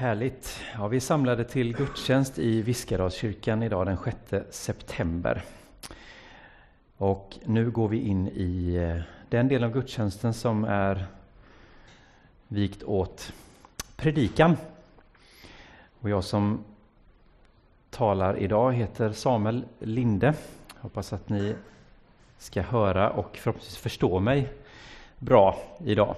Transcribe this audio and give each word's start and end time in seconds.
Härligt. 0.00 0.60
Ja, 0.74 0.88
vi 0.88 0.96
är 0.96 1.00
samlade 1.00 1.44
till 1.44 1.76
gudstjänst 1.76 2.38
i 2.38 2.62
Viskadalskyrkan 2.62 3.62
idag 3.62 3.86
den 3.86 3.96
6 3.96 4.56
september. 4.56 5.42
Och 6.96 7.38
nu 7.44 7.70
går 7.70 7.88
vi 7.88 7.98
in 7.98 8.28
i 8.28 8.74
eh, 8.74 9.02
den 9.28 9.48
del 9.48 9.64
av 9.64 9.72
gudstjänsten 9.72 10.34
som 10.34 10.64
är 10.64 11.06
vikt 12.48 12.82
åt 12.82 13.32
predikan. 13.96 14.56
Och 16.00 16.10
jag 16.10 16.24
som 16.24 16.64
talar 17.90 18.36
idag 18.38 18.72
heter 18.72 19.12
Samuel 19.12 19.64
Linde. 19.78 20.34
Hoppas 20.78 21.12
att 21.12 21.28
ni 21.28 21.54
ska 22.38 22.62
höra 22.62 23.10
och 23.10 23.36
förhoppningsvis 23.36 23.76
förstå 23.76 24.20
mig 24.20 24.52
bra 25.18 25.58
idag. 25.84 26.16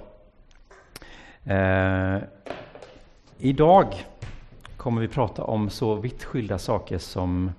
Eh, 1.45 2.19
Idag 3.45 4.07
kommer 4.77 5.01
vi 5.01 5.09
prata 5.09 5.45
om 5.45 5.71
så 5.71 5.95
vitt 5.95 6.25
skilda 6.25 6.59
saker 6.59 6.99
som 6.99 7.53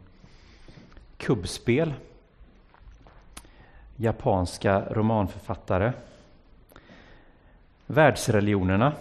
kubbspel, 1.18 1.94
japanska 3.96 4.84
romanförfattare, 4.92 5.94
världsreligionerna, 7.86 8.94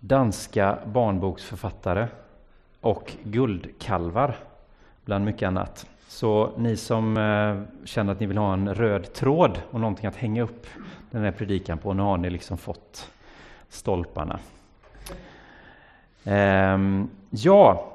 danska 0.00 0.78
barnboksförfattare 0.86 2.08
och 2.80 3.12
guldkalvar, 3.22 4.36
bland 5.04 5.24
mycket 5.24 5.46
annat. 5.46 5.86
Så 6.08 6.50
ni 6.56 6.76
som 6.76 7.16
eh, 7.16 7.84
känner 7.86 8.12
att 8.12 8.20
ni 8.20 8.26
vill 8.26 8.38
ha 8.38 8.52
en 8.52 8.74
röd 8.74 9.12
tråd 9.12 9.62
och 9.70 9.80
någonting 9.80 10.06
att 10.06 10.16
hänga 10.16 10.42
upp 10.42 10.66
den 11.10 11.22
här 11.22 11.32
predikan 11.32 11.78
på, 11.78 11.92
nu 11.92 12.02
har 12.02 12.16
ni 12.16 12.30
liksom 12.30 12.58
fått 12.58 13.10
stolparna. 13.68 14.38
Ehm, 16.24 17.08
ja, 17.30 17.92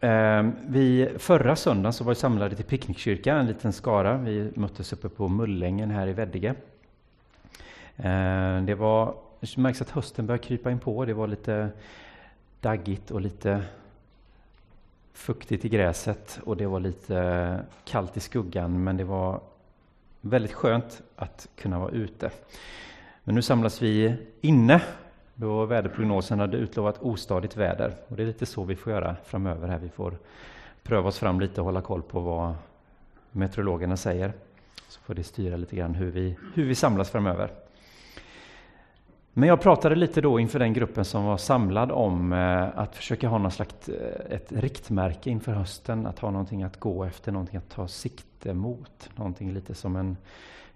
ehm, 0.00 0.52
vi, 0.66 1.08
förra 1.18 1.56
söndagen 1.56 1.92
så 1.92 2.04
var 2.04 2.12
vi 2.12 2.20
samlade 2.20 2.56
till 2.56 2.64
picknickkyrka, 2.64 3.34
en 3.34 3.46
liten 3.46 3.72
skara. 3.72 4.16
Vi 4.16 4.50
möttes 4.54 4.92
uppe 4.92 5.08
på 5.08 5.28
Mullängen 5.28 5.90
här 5.90 6.06
i 6.06 6.12
Veddige. 6.12 6.54
Ehm, 7.96 8.66
det 8.66 8.74
var, 8.74 9.14
det 9.40 9.56
märks 9.56 9.82
att 9.82 9.90
hösten 9.90 10.26
börjar 10.26 10.38
krypa 10.38 10.70
in 10.70 10.78
på. 10.78 11.04
Det 11.04 11.14
var 11.14 11.26
lite 11.26 11.68
daggigt 12.60 13.10
och 13.10 13.20
lite 13.20 13.62
fuktigt 15.12 15.64
i 15.64 15.68
gräset 15.68 16.40
och 16.44 16.56
det 16.56 16.66
var 16.66 16.80
lite 16.80 17.60
kallt 17.84 18.16
i 18.16 18.20
skuggan, 18.20 18.84
men 18.84 18.96
det 18.96 19.04
var 19.04 19.40
väldigt 20.30 20.52
skönt 20.52 21.02
att 21.16 21.48
kunna 21.56 21.78
vara 21.78 21.90
ute. 21.90 22.30
Men 23.24 23.34
nu 23.34 23.42
samlas 23.42 23.82
vi 23.82 24.14
inne 24.40 24.82
då 25.34 25.66
väderprognosen 25.66 26.40
hade 26.40 26.56
utlovat 26.56 26.98
ostadigt 27.02 27.56
väder. 27.56 27.94
Och 28.08 28.16
det 28.16 28.22
är 28.22 28.26
lite 28.26 28.46
så 28.46 28.64
vi 28.64 28.76
får 28.76 28.92
göra 28.92 29.16
framöver 29.24 29.68
här. 29.68 29.78
Vi 29.78 29.88
får 29.88 30.18
pröva 30.82 31.08
oss 31.08 31.18
fram 31.18 31.40
lite 31.40 31.60
och 31.60 31.64
hålla 31.64 31.80
koll 31.80 32.02
på 32.02 32.20
vad 32.20 32.54
meteorologerna 33.32 33.96
säger. 33.96 34.32
Så 34.88 35.00
får 35.00 35.14
det 35.14 35.24
styra 35.24 35.56
lite 35.56 35.76
grann 35.76 35.94
hur 35.94 36.10
vi, 36.10 36.36
hur 36.54 36.64
vi 36.64 36.74
samlas 36.74 37.10
framöver. 37.10 37.50
Men 39.38 39.48
jag 39.48 39.60
pratade 39.60 39.94
lite 39.94 40.20
då 40.20 40.40
inför 40.40 40.58
den 40.58 40.72
gruppen 40.72 41.04
som 41.04 41.24
var 41.24 41.36
samlad 41.36 41.92
om 41.92 42.32
eh, 42.32 42.78
att 42.78 42.96
försöka 42.96 43.28
ha 43.28 43.38
något 43.38 43.52
slags 43.52 43.88
eh, 43.88 44.36
ett 44.36 44.52
riktmärke 44.52 45.30
inför 45.30 45.52
hösten, 45.52 46.06
att 46.06 46.18
ha 46.18 46.30
någonting 46.30 46.62
att 46.62 46.80
gå 46.80 47.04
efter, 47.04 47.32
någonting 47.32 47.56
att 47.56 47.68
ta 47.68 47.88
sikte 47.88 48.54
mot. 48.54 49.10
Någonting 49.14 49.52
lite 49.52 49.74
som 49.74 49.96
en, 49.96 50.16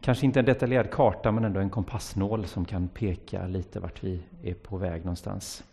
kanske 0.00 0.26
inte 0.26 0.38
en 0.38 0.44
detaljerad 0.44 0.90
karta, 0.90 1.32
men 1.32 1.44
ändå 1.44 1.60
en 1.60 1.70
kompassnål 1.70 2.46
som 2.46 2.64
kan 2.64 2.88
peka 2.88 3.46
lite 3.46 3.80
vart 3.80 4.04
vi 4.04 4.22
är 4.42 4.54
på 4.54 4.76
väg 4.76 5.04
någonstans. 5.04 5.64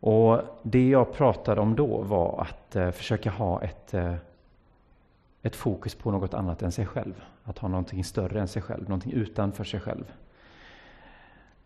Och 0.00 0.40
Det 0.62 0.88
jag 0.88 1.12
pratade 1.12 1.60
om 1.60 1.76
då 1.76 2.02
var 2.02 2.40
att 2.40 2.76
eh, 2.76 2.90
försöka 2.90 3.30
ha 3.30 3.62
ett, 3.62 3.94
ett 5.42 5.56
fokus 5.56 5.94
på 5.94 6.10
något 6.10 6.34
annat 6.34 6.62
än 6.62 6.72
sig 6.72 6.86
själv. 6.86 7.24
Att 7.44 7.58
ha 7.58 7.68
någonting 7.68 8.04
större 8.04 8.40
än 8.40 8.48
sig 8.48 8.62
själv, 8.62 8.82
någonting 8.82 9.12
utanför 9.12 9.64
sig 9.64 9.80
själv. 9.80 10.04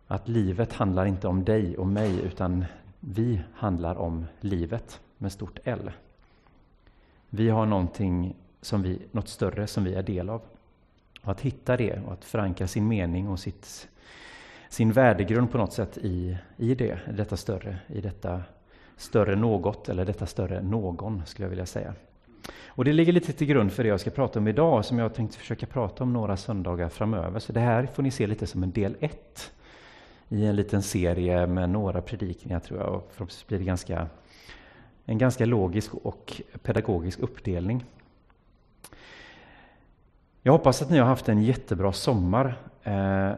Att 0.06 0.28
livet 0.28 0.72
handlar 0.72 1.06
inte 1.06 1.28
om 1.28 1.44
dig 1.44 1.76
och 1.76 1.86
mig, 1.86 2.20
utan 2.20 2.64
vi 3.00 3.40
handlar 3.54 3.96
om 3.96 4.26
livet 4.40 5.00
med 5.18 5.32
stort 5.32 5.58
L. 5.64 5.90
Vi 7.30 7.48
har 7.48 7.66
någonting 7.66 8.36
som 8.60 8.82
vi, 8.82 8.98
något 9.12 9.28
större 9.28 9.66
som 9.66 9.84
vi 9.84 9.94
är 9.94 10.02
del 10.02 10.30
av. 10.30 10.42
Och 11.22 11.32
att 11.32 11.40
hitta 11.40 11.76
det 11.76 12.00
och 12.06 12.12
att 12.12 12.24
förankra 12.24 12.66
sin 12.66 12.88
mening 12.88 13.28
och 13.28 13.40
sitt, 13.40 13.88
sin 14.68 14.92
värdegrund 14.92 15.50
på 15.50 15.58
något 15.58 15.72
sätt 15.72 15.98
i, 15.98 16.36
i 16.56 16.74
det, 16.74 16.98
i 17.08 17.12
detta 17.12 17.36
större, 17.36 17.78
i 17.86 18.00
detta 18.00 18.42
större 18.96 19.36
något, 19.36 19.88
eller 19.88 20.04
detta 20.04 20.26
större 20.26 20.62
någon, 20.62 21.22
skulle 21.26 21.44
jag 21.44 21.50
vilja 21.50 21.66
säga. 21.66 21.94
Och 22.66 22.84
Det 22.84 22.92
ligger 22.92 23.12
lite 23.12 23.32
till 23.32 23.46
grund 23.46 23.72
för 23.72 23.82
det 23.82 23.88
jag 23.88 24.00
ska 24.00 24.10
prata 24.10 24.38
om 24.38 24.48
idag, 24.48 24.84
som 24.84 24.98
jag 24.98 25.14
tänkte 25.14 25.38
försöka 25.38 25.66
prata 25.66 26.04
om 26.04 26.12
några 26.12 26.36
söndagar 26.36 26.88
framöver. 26.88 27.38
Så 27.38 27.52
det 27.52 27.60
här 27.60 27.86
får 27.86 28.02
ni 28.02 28.10
se 28.10 28.26
lite 28.26 28.46
som 28.46 28.62
en 28.62 28.70
del 28.70 28.96
ett 29.00 29.52
i 30.28 30.46
en 30.46 30.56
liten 30.56 30.82
serie 30.82 31.46
med 31.46 31.70
några 31.70 32.02
predikningar 32.02 32.60
tror 32.60 32.80
jag. 32.80 32.88
Och 32.88 33.08
förhoppningsvis 33.10 33.46
blir 33.46 33.58
det 33.58 33.64
ganska, 33.64 34.08
en 35.04 35.18
ganska 35.18 35.46
logisk 35.46 35.94
och 35.94 36.42
pedagogisk 36.62 37.18
uppdelning. 37.18 37.84
Jag 40.42 40.52
hoppas 40.52 40.82
att 40.82 40.90
ni 40.90 40.98
har 40.98 41.06
haft 41.06 41.28
en 41.28 41.42
jättebra 41.42 41.92
sommar 41.92 42.58
eh, 42.82 43.32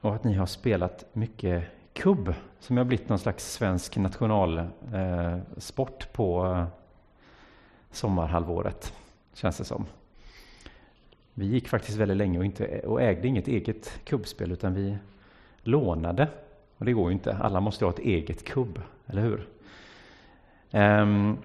och 0.00 0.14
att 0.14 0.24
ni 0.24 0.34
har 0.34 0.46
spelat 0.46 1.04
mycket 1.12 1.64
kubb 1.92 2.34
som 2.60 2.76
har 2.76 2.84
blivit 2.84 3.08
någon 3.08 3.18
slags 3.18 3.52
svensk 3.52 3.96
nationalsport 3.96 6.02
eh, 6.02 6.08
på 6.12 6.46
eh, 6.46 6.66
sommarhalvåret, 7.90 8.92
känns 9.34 9.56
det 9.56 9.64
som. 9.64 9.86
Vi 11.34 11.46
gick 11.46 11.68
faktiskt 11.68 11.98
väldigt 11.98 12.16
länge 12.16 12.38
och, 12.38 12.44
inte, 12.44 12.80
och 12.80 13.02
ägde 13.02 13.28
inget 13.28 13.48
eget 13.48 14.00
kubbspel 14.04 14.52
utan 14.52 14.74
vi 14.74 14.98
lånade. 15.66 16.28
Och 16.78 16.84
det 16.84 16.92
går 16.92 17.08
ju 17.08 17.12
inte, 17.12 17.36
alla 17.36 17.60
måste 17.60 17.84
ha 17.84 17.92
ett 17.92 17.98
eget 17.98 18.44
kubb, 18.44 18.80
eller 19.06 19.22
hur? 19.22 19.48
Ehm, 20.70 21.36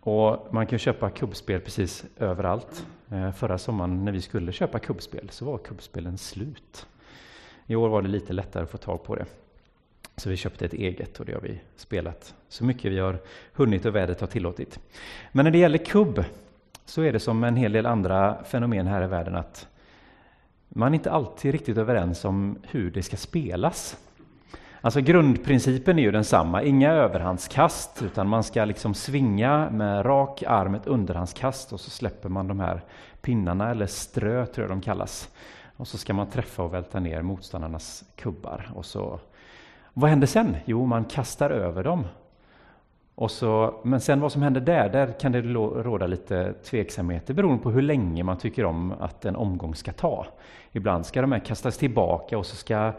och 0.00 0.48
man 0.50 0.66
kan 0.66 0.78
köpa 0.78 1.10
kubbspel 1.10 1.60
precis 1.60 2.04
överallt. 2.18 2.86
Ehm, 3.10 3.32
förra 3.32 3.58
sommaren 3.58 4.04
när 4.04 4.12
vi 4.12 4.20
skulle 4.20 4.52
köpa 4.52 4.78
kubbspel 4.78 5.28
så 5.30 5.44
var 5.44 5.58
kubbspelen 5.58 6.18
slut. 6.18 6.86
I 7.66 7.74
år 7.74 7.88
var 7.88 8.02
det 8.02 8.08
lite 8.08 8.32
lättare 8.32 8.62
att 8.62 8.70
få 8.70 8.78
tag 8.78 9.04
på 9.04 9.14
det. 9.14 9.26
Så 10.16 10.28
vi 10.28 10.36
köpte 10.36 10.64
ett 10.64 10.72
eget 10.72 11.20
och 11.20 11.26
det 11.26 11.32
har 11.32 11.40
vi 11.40 11.60
spelat 11.76 12.34
så 12.48 12.64
mycket 12.64 12.92
vi 12.92 12.98
har 12.98 13.18
hunnit 13.52 13.84
och 13.84 13.94
vädret 13.94 14.20
har 14.20 14.26
tillåtit. 14.26 14.80
Men 15.32 15.44
när 15.44 15.50
det 15.50 15.58
gäller 15.58 15.78
kubb 15.78 16.24
så 16.84 17.02
är 17.02 17.12
det 17.12 17.20
som 17.20 17.44
en 17.44 17.56
hel 17.56 17.72
del 17.72 17.86
andra 17.86 18.44
fenomen 18.44 18.86
här 18.86 19.04
i 19.04 19.06
världen 19.06 19.34
att 19.34 19.68
man 20.76 20.92
är 20.92 20.94
inte 20.94 21.10
alltid 21.10 21.52
riktigt 21.52 21.78
överens 21.78 22.24
om 22.24 22.58
hur 22.62 22.90
det 22.90 23.02
ska 23.02 23.16
spelas. 23.16 23.96
Alltså 24.80 25.00
grundprincipen 25.00 25.98
är 25.98 26.02
ju 26.02 26.10
densamma, 26.10 26.62
inga 26.62 26.92
överhandskast, 26.92 28.02
utan 28.02 28.28
man 28.28 28.44
ska 28.44 28.64
liksom 28.64 28.94
svinga 28.94 29.70
med 29.70 30.06
rak 30.06 30.42
arm 30.46 30.74
ett 30.74 30.86
underhandskast 30.86 31.72
och 31.72 31.80
så 31.80 31.90
släpper 31.90 32.28
man 32.28 32.48
de 32.48 32.60
här 32.60 32.84
pinnarna, 33.20 33.70
eller 33.70 33.86
strö 33.86 34.46
tror 34.46 34.66
jag 34.66 34.76
de 34.76 34.80
kallas. 34.80 35.30
Och 35.76 35.88
så 35.88 35.98
ska 35.98 36.14
man 36.14 36.26
träffa 36.26 36.62
och 36.62 36.74
välta 36.74 37.00
ner 37.00 37.22
motståndarnas 37.22 38.04
kubbar. 38.16 38.70
Och 38.74 38.84
så, 38.84 39.20
vad 39.92 40.10
händer 40.10 40.26
sen? 40.26 40.56
Jo, 40.64 40.86
man 40.86 41.04
kastar 41.04 41.50
över 41.50 41.84
dem 41.84 42.04
och 43.14 43.30
så, 43.30 43.74
men 43.82 44.00
sen 44.00 44.20
vad 44.20 44.32
som 44.32 44.42
händer 44.42 44.60
där, 44.60 44.88
där 44.88 45.20
kan 45.20 45.32
det 45.32 45.42
råda 45.42 46.06
lite 46.06 46.52
tveksamheter 46.52 47.34
beroende 47.34 47.62
på 47.62 47.70
hur 47.70 47.82
länge 47.82 48.22
man 48.22 48.38
tycker 48.38 48.64
om 48.64 48.94
att 49.00 49.24
en 49.24 49.36
omgång 49.36 49.74
ska 49.74 49.92
ta. 49.92 50.26
Ibland 50.72 51.06
ska 51.06 51.20
de 51.20 51.32
här 51.32 51.38
kastas 51.38 51.78
tillbaka 51.78 52.38
och 52.38 52.46
så 52.46 52.56
ska 52.56 52.92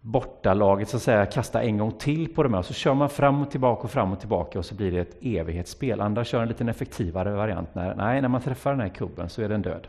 bortalaget 0.00 0.88
så 0.88 0.96
att 0.96 1.02
säga 1.02 1.26
kasta 1.26 1.62
en 1.62 1.78
gång 1.78 1.92
till 1.92 2.34
på 2.34 2.42
de 2.42 2.52
här. 2.52 2.58
Och 2.58 2.66
så 2.66 2.74
kör 2.74 2.94
man 2.94 3.08
fram 3.08 3.42
och 3.42 3.50
tillbaka 3.50 3.82
och 3.82 3.90
fram 3.90 4.12
och 4.12 4.20
tillbaka 4.20 4.58
och 4.58 4.64
så 4.64 4.74
blir 4.74 4.92
det 4.92 5.00
ett 5.00 5.16
evighetsspel. 5.22 6.00
Andra 6.00 6.24
kör 6.24 6.42
en 6.42 6.48
lite 6.48 6.64
effektivare 6.64 7.30
variant. 7.30 7.74
När, 7.74 7.94
nej, 7.94 8.20
när 8.20 8.28
man 8.28 8.40
träffar 8.40 8.70
den 8.70 8.80
här 8.80 8.88
kubben 8.88 9.28
så 9.28 9.42
är 9.42 9.48
den 9.48 9.62
död. 9.62 9.86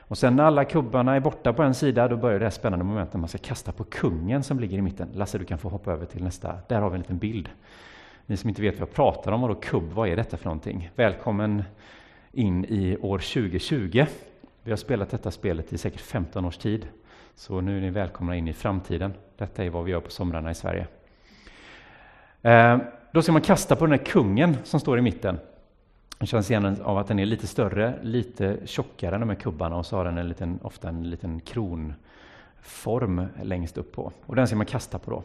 Och 0.00 0.18
sen 0.18 0.36
när 0.36 0.44
alla 0.44 0.64
kubbarna 0.64 1.16
är 1.16 1.20
borta 1.20 1.52
på 1.52 1.62
en 1.62 1.74
sida, 1.74 2.08
då 2.08 2.16
börjar 2.16 2.38
det 2.38 2.44
här 2.44 2.50
spännande 2.50 2.84
momentet 2.84 3.14
när 3.14 3.20
man 3.20 3.28
ska 3.28 3.38
kasta 3.38 3.72
på 3.72 3.84
kungen 3.84 4.42
som 4.42 4.60
ligger 4.60 4.78
i 4.78 4.82
mitten. 4.82 5.08
Lasse, 5.14 5.38
du 5.38 5.44
kan 5.44 5.58
få 5.58 5.68
hoppa 5.68 5.92
över 5.92 6.06
till 6.06 6.24
nästa. 6.24 6.54
Där 6.68 6.80
har 6.80 6.90
vi 6.90 6.94
en 6.94 7.00
liten 7.00 7.18
bild. 7.18 7.48
Ni 8.30 8.36
som 8.36 8.48
inte 8.48 8.62
vet 8.62 8.74
vad 8.74 8.88
jag 8.88 8.94
pratar 8.94 9.32
om, 9.32 9.40
vadå 9.40 9.54
kubb, 9.54 9.92
vad 9.92 10.08
är 10.08 10.16
detta 10.16 10.36
för 10.36 10.44
någonting? 10.44 10.90
Välkommen 10.94 11.62
in 12.32 12.64
i 12.64 12.96
år 12.96 13.18
2020. 13.18 14.06
Vi 14.62 14.70
har 14.70 14.76
spelat 14.76 15.10
detta 15.10 15.30
spelet 15.30 15.72
i 15.72 15.78
säkert 15.78 16.00
15 16.00 16.44
års 16.44 16.56
tid, 16.56 16.86
så 17.34 17.60
nu 17.60 17.76
är 17.76 17.80
ni 17.80 17.90
välkomna 17.90 18.36
in 18.36 18.48
i 18.48 18.52
framtiden. 18.52 19.14
Detta 19.36 19.64
är 19.64 19.70
vad 19.70 19.84
vi 19.84 19.90
gör 19.90 20.00
på 20.00 20.10
somrarna 20.10 20.50
i 20.50 20.54
Sverige. 20.54 20.86
Eh, 22.42 22.78
då 23.12 23.22
ska 23.22 23.32
man 23.32 23.42
kasta 23.42 23.76
på 23.76 23.86
den 23.86 23.98
här 23.98 24.06
kungen 24.06 24.56
som 24.64 24.80
står 24.80 24.98
i 24.98 25.02
mitten. 25.02 25.38
Det 26.18 26.26
känns 26.26 26.50
igen 26.50 26.76
av 26.82 26.98
att 26.98 27.08
den 27.08 27.18
är 27.18 27.26
lite 27.26 27.46
större, 27.46 27.94
lite 28.02 28.56
tjockare 28.64 29.14
än 29.14 29.20
de 29.20 29.28
här 29.28 29.36
kubbarna 29.36 29.76
och 29.76 29.86
så 29.86 29.96
har 29.96 30.04
den 30.04 30.18
en 30.18 30.28
liten, 30.28 30.58
ofta 30.62 30.88
en 30.88 31.10
liten 31.10 31.40
kron 31.40 31.94
form 32.60 33.26
längst 33.42 33.78
upp 33.78 33.92
på. 33.92 34.12
Och 34.26 34.36
den 34.36 34.46
ska 34.46 34.56
man 34.56 34.66
kasta 34.66 34.98
på 34.98 35.10
då. 35.10 35.22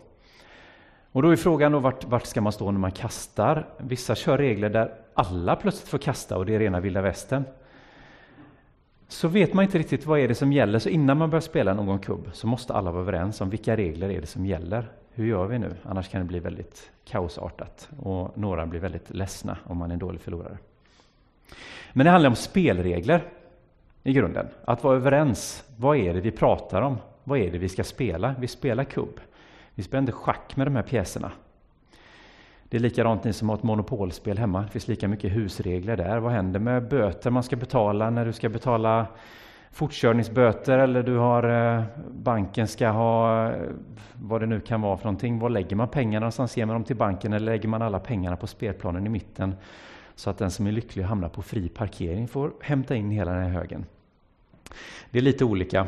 Och 1.14 1.22
då 1.22 1.30
är 1.30 1.36
frågan 1.36 1.72
då 1.72 1.80
vart, 1.80 2.04
vart 2.04 2.26
ska 2.26 2.42
man 2.42 2.54
stå 2.54 2.72
när 2.72 2.80
man 2.80 2.92
kastar? 2.92 3.68
Vissa 3.78 4.16
kör 4.16 4.38
regler 4.38 4.70
där 4.70 4.94
alla 5.14 5.56
plötsligt 5.56 5.90
får 5.90 5.98
kasta 5.98 6.38
och 6.38 6.46
det 6.46 6.56
är 6.56 6.60
rena 6.60 6.80
vilda 6.80 7.02
västern. 7.02 7.44
Så 9.08 9.28
vet 9.28 9.54
man 9.54 9.64
inte 9.66 9.78
riktigt 9.78 10.06
vad 10.06 10.20
är 10.20 10.28
det 10.28 10.36
som 10.36 10.54
gäller, 10.54 10.80
så 10.80 10.90
innan 10.90 11.18
man 11.18 11.30
börjar 11.30 11.42
spela 11.42 11.74
någon 11.74 12.00
kubb 12.00 12.30
så 12.34 12.48
måste 12.48 12.74
alla 12.74 12.92
vara 12.92 13.02
överens 13.02 13.42
om 13.42 13.50
vilka 13.50 13.78
regler 13.78 14.10
är 14.10 14.22
det 14.22 14.28
som 14.28 14.46
gäller. 14.46 14.92
Hur 15.12 15.26
gör 15.26 15.46
vi 15.46 15.60
nu? 15.60 15.76
Annars 15.84 16.10
kan 16.10 16.22
det 16.22 16.28
bli 16.28 16.40
väldigt 16.40 16.92
kaosartat 17.06 17.90
och 18.00 18.38
några 18.38 18.66
blir 18.66 18.80
väldigt 18.80 19.10
ledsna 19.10 19.58
om 19.64 19.78
man 19.78 19.92
är 19.92 19.94
en 19.94 20.00
dålig 20.00 20.22
förlorare. 20.22 20.58
Men 21.94 22.06
det 22.06 22.12
handlar 22.12 22.30
om 22.30 22.36
spelregler 22.36 23.24
i 24.04 24.14
grunden. 24.14 24.48
Att 24.66 24.84
vara 24.84 24.96
överens. 24.96 25.64
Vad 25.78 25.98
är 25.98 26.14
det 26.14 26.22
vi 26.22 26.32
pratar 26.32 26.82
om? 26.82 26.98
Vad 27.24 27.40
är 27.40 27.52
det 27.52 27.58
vi 27.58 27.70
ska 27.70 27.84
spela? 27.84 28.36
Vi 28.40 28.48
spelar 28.48 28.84
kubb. 28.84 29.20
Vi 29.76 29.84
spelar 29.84 30.00
inte 30.00 30.12
schack 30.12 30.56
med 30.56 30.68
de 30.68 30.76
här 30.76 30.84
pjäserna. 30.84 31.32
Det 32.64 32.78
är 32.78 32.82
likadant 32.82 33.24
ni 33.24 33.34
som 33.34 33.50
har 33.50 33.56
ett 33.56 33.64
monopolspel 33.64 34.38
hemma. 34.38 34.62
Det 34.62 34.68
finns 34.68 34.88
lika 34.88 35.08
mycket 35.08 35.32
husregler 35.32 35.98
där. 35.98 36.20
Vad 36.20 36.32
händer 36.32 36.60
med 36.60 36.88
böter 36.88 37.32
man 37.32 37.44
ska 37.44 37.56
betala 37.56 38.10
när 38.10 38.26
du 38.26 38.34
ska 38.34 38.50
betala 38.50 39.08
fortkörningsböter 39.72 40.78
eller 40.78 41.04
du 41.04 41.18
har 41.18 41.74
eh, 41.78 41.84
banken 42.12 42.68
ska 42.68 42.90
ha 42.90 43.48
eh, 43.52 43.70
vad 44.14 44.42
det 44.42 44.46
nu 44.46 44.60
kan 44.60 44.82
vara 44.82 44.98
för 44.98 45.06
någonting. 45.06 45.40
Var 45.40 45.50
lägger 45.50 45.76
man 45.76 45.88
pengarna 45.88 46.20
någonstans? 46.20 46.58
Ger 46.58 46.66
man 46.66 46.74
dem 46.74 46.84
till 46.84 46.96
banken 46.96 47.34
eller 47.34 47.46
lägger 47.46 47.70
man 47.70 47.82
alla 47.82 48.00
pengarna 48.00 48.36
på 48.36 48.48
spelplanen 48.48 49.06
i 49.06 49.10
mitten? 49.10 49.56
Så 50.16 50.30
att 50.30 50.38
den 50.38 50.52
som 50.52 50.68
är 50.68 50.72
lycklig 50.72 51.04
hamnar 51.04 51.30
på 51.30 51.42
fri 51.42 51.70
parkering 51.70 52.28
får 52.28 52.52
hämta 52.62 52.96
in 52.96 53.12
hela 53.12 53.32
den 53.32 53.44
här 53.44 53.50
högen. 53.50 53.86
Det 55.12 55.18
är 55.18 55.22
lite 55.22 55.46
olika 55.46 55.88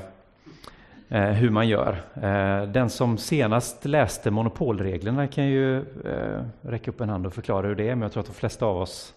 Eh, 1.16 1.32
hur 1.32 1.50
man 1.50 1.68
gör. 1.68 2.02
Eh, 2.16 2.68
den 2.68 2.90
som 2.90 3.18
senast 3.18 3.86
läste 3.86 4.32
monopolreglerna 4.32 5.28
kan 5.28 5.46
ju 5.48 5.78
eh, 5.80 6.44
räcka 6.62 6.92
upp 6.92 7.02
en 7.02 7.10
hand 7.10 7.26
och 7.26 7.34
förklara 7.34 7.68
hur 7.68 7.76
det 7.76 7.84
är, 7.84 7.96
men 7.96 8.02
jag 8.02 8.12
tror 8.12 8.22
att 8.22 8.28
de 8.28 8.34
flesta 8.34 8.66
av 8.66 8.78
oss 8.78 9.14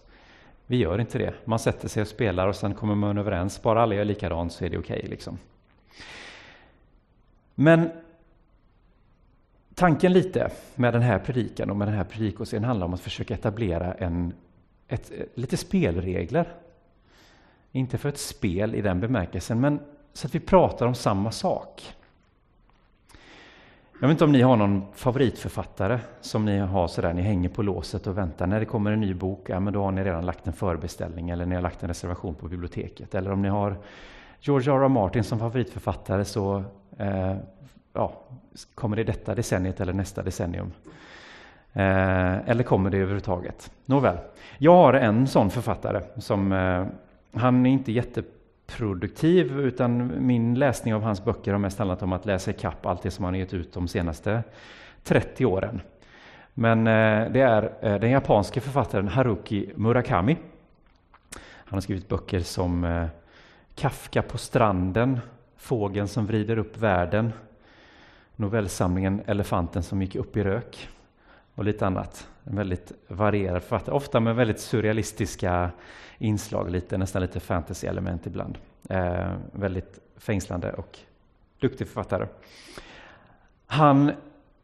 vi 0.67 0.77
gör 0.77 1.01
inte 1.01 1.17
det. 1.17 1.33
Man 1.45 1.59
sätter 1.59 1.87
sig 1.87 2.01
och 2.01 2.07
spelar 2.07 2.47
och 2.47 2.55
sen 2.55 2.73
kommer 2.73 2.95
man 2.95 3.17
överens. 3.17 3.61
Bara 3.61 3.81
alla 3.81 3.95
gör 3.95 4.05
likadant 4.05 4.53
så 4.53 4.65
är 4.65 4.69
det 4.69 4.77
okej. 4.77 4.97
Okay, 4.97 5.09
liksom. 5.09 5.37
Men 7.55 7.89
tanken 9.75 10.13
lite 10.13 10.51
med 10.75 10.93
den 10.93 11.01
här 11.01 11.19
predikan 11.19 11.69
och 11.69 11.77
med 11.77 11.87
den 11.87 11.95
här 11.95 12.03
predikoserien 12.03 12.63
handlar 12.63 12.85
om 12.85 12.93
att 12.93 13.01
försöka 13.01 13.33
etablera 13.33 13.93
en, 13.93 14.33
ett, 14.87 15.11
eh, 15.11 15.25
lite 15.35 15.57
spelregler. 15.57 16.47
Inte 17.71 17.97
för 17.97 18.09
ett 18.09 18.19
spel 18.19 18.75
i 18.75 18.81
den 18.81 18.99
bemärkelsen, 18.99 19.61
men 19.61 19.79
så 20.13 20.27
att 20.27 20.35
vi 20.35 20.39
pratar 20.39 20.85
om 20.85 20.95
samma 20.95 21.31
sak. 21.31 21.95
Jag 24.01 24.07
vet 24.07 24.15
inte 24.15 24.23
om 24.23 24.31
ni 24.31 24.41
har 24.41 24.55
någon 24.55 24.85
favoritförfattare 24.93 25.99
som 26.21 26.45
ni 26.45 26.57
har 26.57 26.87
sådär, 26.87 27.13
ni 27.13 27.21
hänger 27.21 27.49
på 27.49 27.63
låset 27.63 28.07
och 28.07 28.17
väntar. 28.17 28.47
När 28.47 28.59
det 28.59 28.65
kommer 28.65 28.91
en 28.91 29.01
ny 29.01 29.13
bok, 29.13 29.49
ja 29.49 29.59
men 29.59 29.73
då 29.73 29.83
har 29.83 29.91
ni 29.91 30.03
redan 30.03 30.25
lagt 30.25 30.47
en 30.47 30.53
förbeställning 30.53 31.29
eller 31.29 31.45
ni 31.45 31.55
har 31.55 31.61
lagt 31.61 31.83
en 31.83 31.87
reservation 31.87 32.35
på 32.35 32.47
biblioteket. 32.47 33.15
Eller 33.15 33.31
om 33.31 33.41
ni 33.41 33.49
har 33.49 33.77
George 34.39 34.73
R. 34.73 34.83
R. 34.83 34.87
Martin 34.87 35.23
som 35.23 35.39
favoritförfattare 35.39 36.25
så 36.25 36.63
eh, 36.97 37.35
ja, 37.93 38.13
kommer 38.75 38.95
det 38.95 39.03
detta 39.03 39.35
decenniet 39.35 39.79
eller 39.79 39.93
nästa 39.93 40.23
decennium. 40.23 40.71
Eh, 41.73 42.49
eller 42.49 42.63
kommer 42.63 42.89
det 42.89 42.97
överhuvudtaget? 42.97 43.71
Nåväl, 43.85 44.17
jag 44.57 44.75
har 44.75 44.93
en 44.93 45.27
sån 45.27 45.49
författare 45.49 46.01
som 46.17 46.51
eh, 46.51 46.85
han 47.39 47.65
är 47.65 47.69
inte 47.69 47.91
jätte 47.91 48.23
produktiv, 48.77 49.59
utan 49.59 50.13
min 50.27 50.55
läsning 50.55 50.93
av 50.93 51.01
hans 51.01 51.25
böcker 51.25 51.51
har 51.51 51.59
mest 51.59 51.77
handlat 51.79 52.03
om 52.03 52.13
att 52.13 52.25
läsa 52.25 52.51
ikapp 52.51 52.85
allt 52.85 53.01
det 53.01 53.11
som 53.11 53.25
han 53.25 53.35
gett 53.35 53.53
ut 53.53 53.73
de 53.73 53.87
senaste 53.87 54.43
30 55.03 55.45
åren. 55.45 55.81
Men 56.53 56.87
eh, 56.87 57.31
det 57.31 57.41
är 57.41 57.73
eh, 57.81 57.99
den 57.99 58.11
japanske 58.11 58.61
författaren 58.61 59.07
Haruki 59.07 59.71
Murakami. 59.75 60.37
Han 61.35 61.77
har 61.77 61.81
skrivit 61.81 62.07
böcker 62.07 62.39
som 62.39 62.83
eh, 62.83 63.07
Kafka 63.75 64.21
på 64.21 64.37
stranden, 64.37 65.19
Fågeln 65.57 66.07
som 66.07 66.25
vrider 66.25 66.57
upp 66.57 66.77
världen, 66.77 67.33
novellsamlingen 68.35 69.21
Elefanten 69.25 69.83
som 69.83 70.01
gick 70.01 70.15
upp 70.15 70.37
i 70.37 70.43
rök 70.43 70.89
och 71.55 71.63
lite 71.63 71.87
annat. 71.87 72.27
En 72.49 72.55
väldigt 72.55 72.91
varierad 73.07 73.61
författare, 73.61 73.95
ofta 73.95 74.19
med 74.19 74.35
väldigt 74.35 74.59
surrealistiska 74.59 75.71
inslag, 76.17 76.71
lite, 76.71 76.97
nästan 76.97 77.21
lite 77.21 77.39
fantasy-element 77.39 78.27
ibland. 78.27 78.57
Eh, 78.89 79.31
väldigt 79.51 79.99
fängslande 80.17 80.73
och 80.73 80.99
duktig 81.59 81.87
författare. 81.87 82.27
Han, 83.65 84.11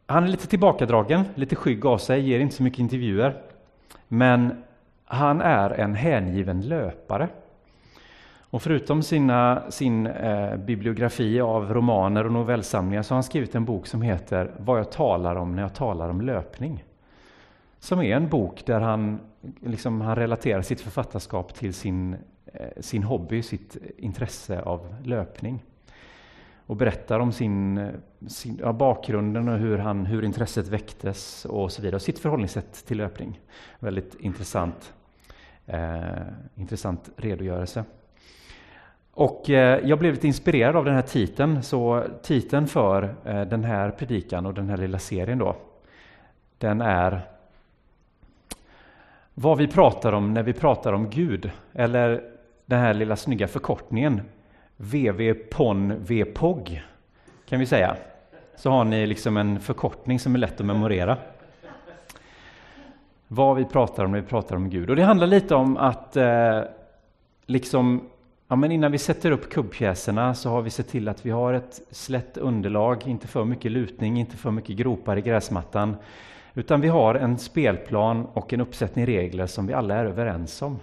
han 0.06 0.24
är 0.24 0.28
lite 0.28 0.46
tillbakadragen, 0.46 1.24
lite 1.34 1.56
skygg 1.56 1.86
av 1.86 1.98
sig, 1.98 2.20
ger 2.20 2.40
inte 2.40 2.54
så 2.54 2.62
mycket 2.62 2.78
intervjuer. 2.78 3.42
Men 4.08 4.62
han 5.04 5.40
är 5.40 5.70
en 5.70 5.94
hängiven 5.94 6.60
löpare. 6.60 7.28
Och 8.50 8.62
förutom 8.62 9.02
sina, 9.02 9.70
sin 9.70 10.06
eh, 10.06 10.56
bibliografi 10.56 11.40
av 11.40 11.74
romaner 11.74 12.26
och 12.26 12.32
novellsamlingar 12.32 13.02
så 13.02 13.14
har 13.14 13.16
han 13.16 13.22
skrivit 13.22 13.54
en 13.54 13.64
bok 13.64 13.86
som 13.86 14.02
heter 14.02 14.50
Vad 14.58 14.78
jag 14.78 14.92
talar 14.92 15.36
om 15.36 15.56
när 15.56 15.62
jag 15.62 15.74
talar 15.74 16.08
om 16.08 16.20
löpning. 16.20 16.84
Som 17.78 18.00
är 18.00 18.16
en 18.16 18.28
bok 18.28 18.66
där 18.66 18.80
han, 18.80 19.20
liksom, 19.60 20.00
han 20.00 20.16
relaterar 20.16 20.62
sitt 20.62 20.80
författarskap 20.80 21.54
till 21.54 21.74
sin, 21.74 22.16
eh, 22.46 22.80
sin 22.80 23.02
hobby, 23.02 23.42
sitt 23.42 23.76
intresse 23.96 24.60
av 24.60 24.94
löpning. 25.04 25.64
Och 26.66 26.76
berättar 26.76 27.20
om 27.20 27.32
sin, 27.32 27.88
sin 28.26 28.58
ja, 28.62 28.72
bakgrunden 28.72 29.48
och 29.48 29.58
hur, 29.58 29.78
han, 29.78 30.06
hur 30.06 30.24
intresset 30.24 30.68
väcktes 30.68 31.44
och 31.44 31.72
så 31.72 31.82
vidare. 31.82 31.96
Och 31.96 32.02
sitt 32.02 32.18
förhållningssätt 32.18 32.86
till 32.86 32.98
löpning. 32.98 33.40
Väldigt 33.78 34.14
intressant, 34.20 34.94
eh, 35.66 36.00
intressant 36.54 37.10
redogörelse. 37.16 37.84
Och 39.16 39.50
eh, 39.50 39.88
jag 39.88 39.98
blev 39.98 40.14
lite 40.14 40.26
inspirerad 40.26 40.76
av 40.76 40.84
den 40.84 40.94
här 40.94 41.02
titeln, 41.02 41.62
så 41.62 42.04
titeln 42.22 42.66
för 42.66 43.14
eh, 43.24 43.42
den 43.42 43.64
här 43.64 43.90
predikan 43.90 44.46
och 44.46 44.54
den 44.54 44.68
här 44.68 44.76
lilla 44.76 44.98
serien 44.98 45.38
då, 45.38 45.56
den 46.58 46.80
är 46.80 47.20
vad 49.38 49.58
vi 49.58 49.66
pratar 49.66 50.12
om 50.12 50.34
när 50.34 50.42
vi 50.42 50.52
pratar 50.52 50.92
om 50.92 51.10
Gud, 51.10 51.50
eller 51.72 52.22
den 52.66 52.80
här 52.80 52.94
lilla 52.94 53.16
snygga 53.16 53.48
förkortningen 53.48 54.20
VV 54.76 55.34
PON 55.34 56.04
VPOG, 56.04 56.82
kan 57.48 57.60
vi 57.60 57.66
säga. 57.66 57.96
Så 58.56 58.70
har 58.70 58.84
ni 58.84 59.06
liksom 59.06 59.36
en 59.36 59.60
förkortning 59.60 60.20
som 60.20 60.34
är 60.34 60.38
lätt 60.38 60.60
att 60.60 60.66
memorera. 60.66 61.16
Vad 63.28 63.56
vi 63.56 63.64
pratar 63.64 64.04
om 64.04 64.12
när 64.12 64.20
vi 64.20 64.26
pratar 64.26 64.56
om 64.56 64.70
Gud. 64.70 64.90
Och 64.90 64.96
det 64.96 65.02
handlar 65.02 65.26
lite 65.26 65.54
om 65.54 65.76
att 65.76 66.16
eh, 66.16 66.62
liksom 67.46 68.08
Ja, 68.48 68.56
men 68.56 68.72
innan 68.72 68.92
vi 68.92 68.98
sätter 68.98 69.30
upp 69.30 69.50
kubbpjäserna 69.50 70.34
så 70.34 70.50
har 70.50 70.62
vi 70.62 70.70
sett 70.70 70.88
till 70.88 71.08
att 71.08 71.26
vi 71.26 71.30
har 71.30 71.52
ett 71.52 71.80
slätt 71.90 72.36
underlag, 72.36 73.06
inte 73.06 73.28
för 73.28 73.44
mycket 73.44 73.72
lutning, 73.72 74.20
inte 74.20 74.36
för 74.36 74.50
mycket 74.50 74.76
gropar 74.76 75.16
i 75.16 75.20
gräsmattan. 75.20 75.96
Utan 76.58 76.80
vi 76.80 76.88
har 76.88 77.14
en 77.14 77.38
spelplan 77.38 78.26
och 78.26 78.52
en 78.52 78.60
uppsättning 78.60 79.06
regler 79.06 79.46
som 79.46 79.66
vi 79.66 79.72
alla 79.72 79.94
är 79.94 80.04
överens 80.04 80.62
om. 80.62 80.78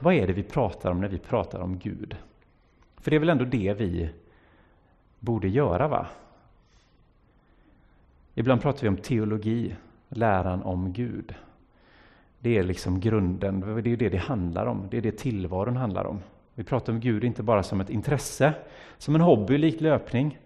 Vad 0.00 0.14
är 0.14 0.26
det 0.26 0.32
vi 0.32 0.42
pratar 0.42 0.90
om 0.90 1.00
när 1.00 1.08
vi 1.08 1.18
pratar 1.18 1.60
om 1.60 1.78
Gud? 1.78 2.16
För 2.96 3.10
det 3.10 3.16
är 3.16 3.20
väl 3.20 3.28
ändå 3.28 3.44
det 3.44 3.74
vi 3.78 4.10
borde 5.20 5.48
göra, 5.48 5.88
va? 5.88 6.06
Ibland 8.34 8.62
pratar 8.62 8.82
vi 8.82 8.88
om 8.88 8.96
teologi, 8.96 9.76
läran 10.08 10.62
om 10.62 10.92
Gud. 10.92 11.34
Det 12.38 12.58
är 12.58 12.62
liksom 12.62 13.00
grunden, 13.00 13.82
det 13.82 13.92
är 13.92 13.96
det 13.96 14.08
det 14.08 14.18
handlar 14.18 14.66
om, 14.66 14.88
det 14.90 14.96
är 14.96 15.02
det 15.02 15.18
tillvaron 15.18 15.76
handlar 15.76 16.04
om. 16.04 16.20
Vi 16.54 16.64
pratar 16.64 16.92
om 16.92 17.00
Gud 17.00 17.24
inte 17.24 17.42
bara 17.42 17.62
som 17.62 17.80
ett 17.80 17.90
intresse, 17.90 18.54
som 18.98 19.14
en 19.14 19.20
hobby 19.20 19.58
likt 19.58 19.80
löpning, 19.80 20.38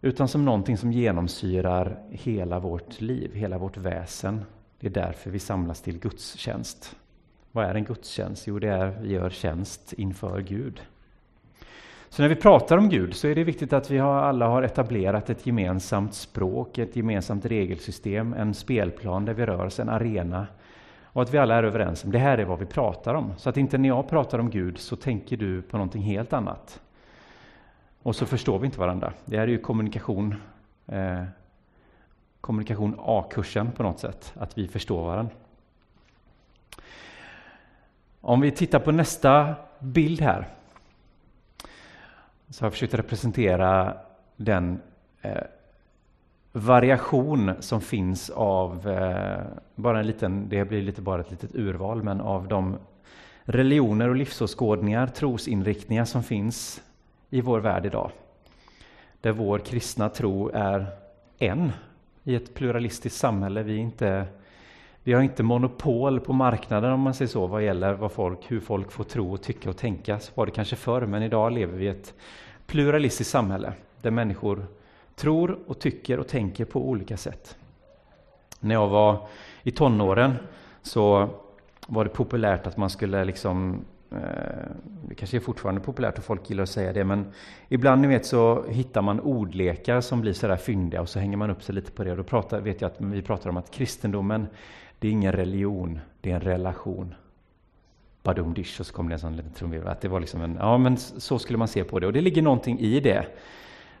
utan 0.00 0.28
som 0.28 0.44
någonting 0.44 0.76
som 0.76 0.92
genomsyrar 0.92 1.98
hela 2.10 2.58
vårt 2.58 3.00
liv, 3.00 3.34
hela 3.34 3.58
vårt 3.58 3.76
väsen. 3.76 4.44
Det 4.80 4.86
är 4.86 4.90
därför 4.90 5.30
vi 5.30 5.38
samlas 5.38 5.82
till 5.82 5.98
gudstjänst. 5.98 6.96
Vad 7.52 7.64
är 7.64 7.74
en 7.74 7.84
gudstjänst? 7.84 8.46
Jo, 8.46 8.58
det 8.58 8.68
är 8.68 8.86
att 8.86 9.00
vi 9.00 9.12
gör 9.12 9.30
tjänst 9.30 9.92
inför 9.92 10.40
Gud. 10.40 10.80
Så 12.08 12.22
när 12.22 12.28
vi 12.28 12.36
pratar 12.36 12.76
om 12.76 12.88
Gud 12.88 13.14
så 13.14 13.28
är 13.28 13.34
det 13.34 13.44
viktigt 13.44 13.72
att 13.72 13.90
vi 13.90 13.98
alla 13.98 14.46
har 14.46 14.62
etablerat 14.62 15.30
ett 15.30 15.46
gemensamt 15.46 16.14
språk, 16.14 16.78
ett 16.78 16.96
gemensamt 16.96 17.46
regelsystem, 17.46 18.32
en 18.32 18.54
spelplan 18.54 19.24
där 19.24 19.34
vi 19.34 19.46
rör 19.46 19.66
oss, 19.66 19.80
en 19.80 19.88
arena 19.88 20.46
och 21.16 21.22
att 21.22 21.34
vi 21.34 21.38
alla 21.38 21.54
är 21.54 21.62
överens 21.62 22.04
om 22.04 22.12
det 22.12 22.18
här 22.18 22.38
är 22.38 22.44
vad 22.44 22.58
vi 22.58 22.66
pratar 22.66 23.14
om. 23.14 23.32
Så 23.36 23.48
att 23.48 23.56
inte 23.56 23.78
när 23.78 23.88
jag 23.88 24.08
pratar 24.08 24.38
om 24.38 24.50
Gud 24.50 24.78
så 24.78 24.96
tänker 24.96 25.36
du 25.36 25.62
på 25.62 25.76
någonting 25.76 26.02
helt 26.02 26.32
annat. 26.32 26.80
Och 28.06 28.16
så 28.16 28.26
förstår 28.26 28.58
vi 28.58 28.66
inte 28.66 28.78
varandra. 28.78 29.12
Det 29.24 29.36
här 29.36 29.42
är 29.42 29.48
ju 29.48 29.58
kommunikation, 29.58 30.34
eh, 30.86 31.24
kommunikation 32.40 32.96
A-kursen 32.98 33.72
på 33.72 33.82
något 33.82 34.00
sätt, 34.00 34.32
att 34.36 34.58
vi 34.58 34.68
förstår 34.68 35.04
varandra. 35.04 35.34
Om 38.20 38.40
vi 38.40 38.50
tittar 38.50 38.78
på 38.78 38.92
nästa 38.92 39.54
bild 39.78 40.20
här 40.20 40.48
så 42.50 42.62
har 42.62 42.66
jag 42.66 42.72
försökt 42.72 42.94
representera 42.94 43.96
den 44.36 44.80
eh, 45.22 45.42
variation 46.52 47.52
som 47.60 47.80
finns 47.80 48.30
av, 48.30 48.88
eh, 48.88 49.44
bara 49.74 50.00
en 50.00 50.06
liten, 50.06 50.48
det 50.48 50.64
blir 50.64 50.82
lite 50.82 51.02
bara 51.02 51.20
ett 51.20 51.30
litet 51.30 51.54
urval, 51.54 52.02
men 52.02 52.20
av 52.20 52.48
de 52.48 52.76
religioner 53.44 54.08
och 54.08 54.16
livsåskådningar, 54.16 55.06
trosinriktningar 55.06 56.04
som 56.04 56.22
finns 56.22 56.82
i 57.30 57.40
vår 57.40 57.60
värld 57.60 57.86
idag. 57.86 58.10
Där 59.20 59.32
vår 59.32 59.58
kristna 59.58 60.08
tro 60.08 60.50
är 60.54 60.86
en 61.38 61.72
i 62.24 62.34
ett 62.34 62.54
pluralistiskt 62.54 63.18
samhälle. 63.18 63.62
Vi, 63.62 63.76
inte, 63.76 64.26
vi 65.02 65.12
har 65.12 65.22
inte 65.22 65.42
monopol 65.42 66.20
på 66.20 66.32
marknaden 66.32 66.92
om 66.92 67.00
man 67.00 67.14
säger 67.14 67.28
så, 67.28 67.46
vad 67.46 67.64
gäller 67.64 67.94
vad 67.94 68.12
folk, 68.12 68.50
hur 68.50 68.60
folk 68.60 68.92
får 68.92 69.04
tro 69.04 69.32
och 69.32 69.42
tycka 69.42 69.70
och 69.70 69.76
tänka. 69.76 70.18
Så 70.18 70.32
var 70.34 70.46
det 70.46 70.52
kanske 70.52 70.76
förr, 70.76 71.06
men 71.06 71.22
idag 71.22 71.52
lever 71.52 71.78
vi 71.78 71.84
i 71.84 71.88
ett 71.88 72.14
pluralistiskt 72.66 73.30
samhälle 73.30 73.72
där 74.02 74.10
människor 74.10 74.66
tror 75.14 75.58
och 75.66 75.78
tycker 75.78 76.20
och 76.20 76.28
tänker 76.28 76.64
på 76.64 76.88
olika 76.88 77.16
sätt. 77.16 77.56
När 78.60 78.74
jag 78.74 78.88
var 78.88 79.26
i 79.62 79.70
tonåren 79.70 80.34
så 80.82 81.28
var 81.86 82.04
det 82.04 82.10
populärt 82.10 82.66
att 82.66 82.76
man 82.76 82.90
skulle 82.90 83.24
liksom 83.24 83.84
Eh, 84.12 84.18
det 85.08 85.14
kanske 85.14 85.36
är 85.36 85.40
fortfarande 85.40 85.80
populärt 85.80 86.18
och 86.18 86.24
folk 86.24 86.50
gillar 86.50 86.62
att 86.62 86.68
säga 86.68 86.92
det, 86.92 87.04
men 87.04 87.26
ibland 87.68 88.02
ni 88.02 88.08
vet 88.08 88.26
så 88.26 88.64
hittar 88.68 89.02
man 89.02 89.20
ordlekar 89.20 90.00
som 90.00 90.20
blir 90.20 90.32
sådär 90.32 90.56
fyndiga 90.56 91.00
och 91.00 91.08
så 91.08 91.18
hänger 91.18 91.36
man 91.36 91.50
upp 91.50 91.62
sig 91.62 91.74
lite 91.74 91.92
på 91.92 92.04
det. 92.04 92.10
Och 92.10 92.16
då 92.16 92.22
pratar, 92.22 92.60
vet 92.60 92.80
jag 92.80 92.90
att 92.90 93.00
vi 93.00 93.22
pratar 93.22 93.50
om 93.50 93.56
att 93.56 93.70
kristendomen, 93.70 94.46
det 94.98 95.08
är 95.08 95.12
ingen 95.12 95.32
religion, 95.32 95.98
det 96.20 96.30
är 96.30 96.34
en 96.34 96.40
relation. 96.40 97.14
Badum 98.22 98.54
dish, 98.54 98.80
och 98.80 98.86
så 98.86 98.92
kom 98.92 99.08
det 99.08 99.14
en 99.14 99.18
sån 99.18 99.36
liten 99.36 99.52
trumvirvel. 99.52 99.88
Att 99.88 100.00
det 100.00 100.08
var 100.08 100.20
liksom 100.20 100.42
en, 100.42 100.56
ja 100.60 100.78
men 100.78 100.96
så 100.96 101.38
skulle 101.38 101.58
man 101.58 101.68
se 101.68 101.84
på 101.84 101.98
det. 101.98 102.06
Och 102.06 102.12
det 102.12 102.20
ligger 102.20 102.42
någonting 102.42 102.78
i 102.78 103.00
det. 103.00 103.26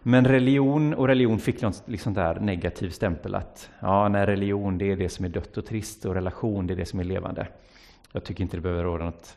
Men 0.02 0.24
religion 0.24 0.94
och 0.94 1.08
religion 1.08 1.38
fick 1.38 1.62
någon 1.62 1.72
liksom 1.86 2.14
där 2.14 2.40
negativ 2.40 2.90
stämpel 2.90 3.34
att 3.34 3.70
ja, 3.80 4.08
nej, 4.08 4.26
religion 4.26 4.78
det 4.78 4.92
är 4.92 4.96
det 4.96 5.08
som 5.08 5.24
är 5.24 5.28
dött 5.28 5.56
och 5.56 5.66
trist 5.66 6.04
och 6.04 6.14
relation 6.14 6.66
det 6.66 6.74
är 6.74 6.76
det 6.76 6.84
som 6.84 7.00
är 7.00 7.04
levande. 7.04 7.46
Jag 8.12 8.24
tycker 8.24 8.42
inte 8.42 8.56
det 8.56 8.60
behöver 8.60 8.82
råda 8.82 9.04
något 9.04 9.36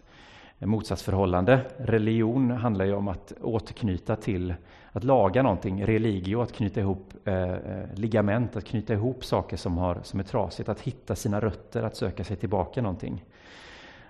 motsatsförhållande. 0.68 1.62
Religion 1.78 2.52
handlar 2.52 2.86
ju 2.86 2.94
om 2.94 3.08
att 3.08 3.34
återknyta 3.42 4.16
till, 4.16 4.54
att 4.92 5.04
laga 5.04 5.44
någonting. 5.44 5.86
Religio, 5.86 6.42
att 6.42 6.52
knyta 6.52 6.80
ihop 6.80 7.14
eh, 7.26 7.54
eh, 7.54 7.86
ligament, 7.96 8.56
att 8.56 8.66
knyta 8.66 8.94
ihop 8.94 9.26
saker 9.26 9.58
som, 9.58 9.78
har, 9.78 10.00
som 10.04 10.20
är 10.20 10.24
trasigt, 10.24 10.70
att 10.70 10.82
hitta 10.82 11.16
sina 11.16 11.40
rötter, 11.40 11.84
att 11.84 11.96
söka 11.96 12.24
sig 12.24 12.38
tillbaka 12.38 12.82
någonting. 12.82 13.26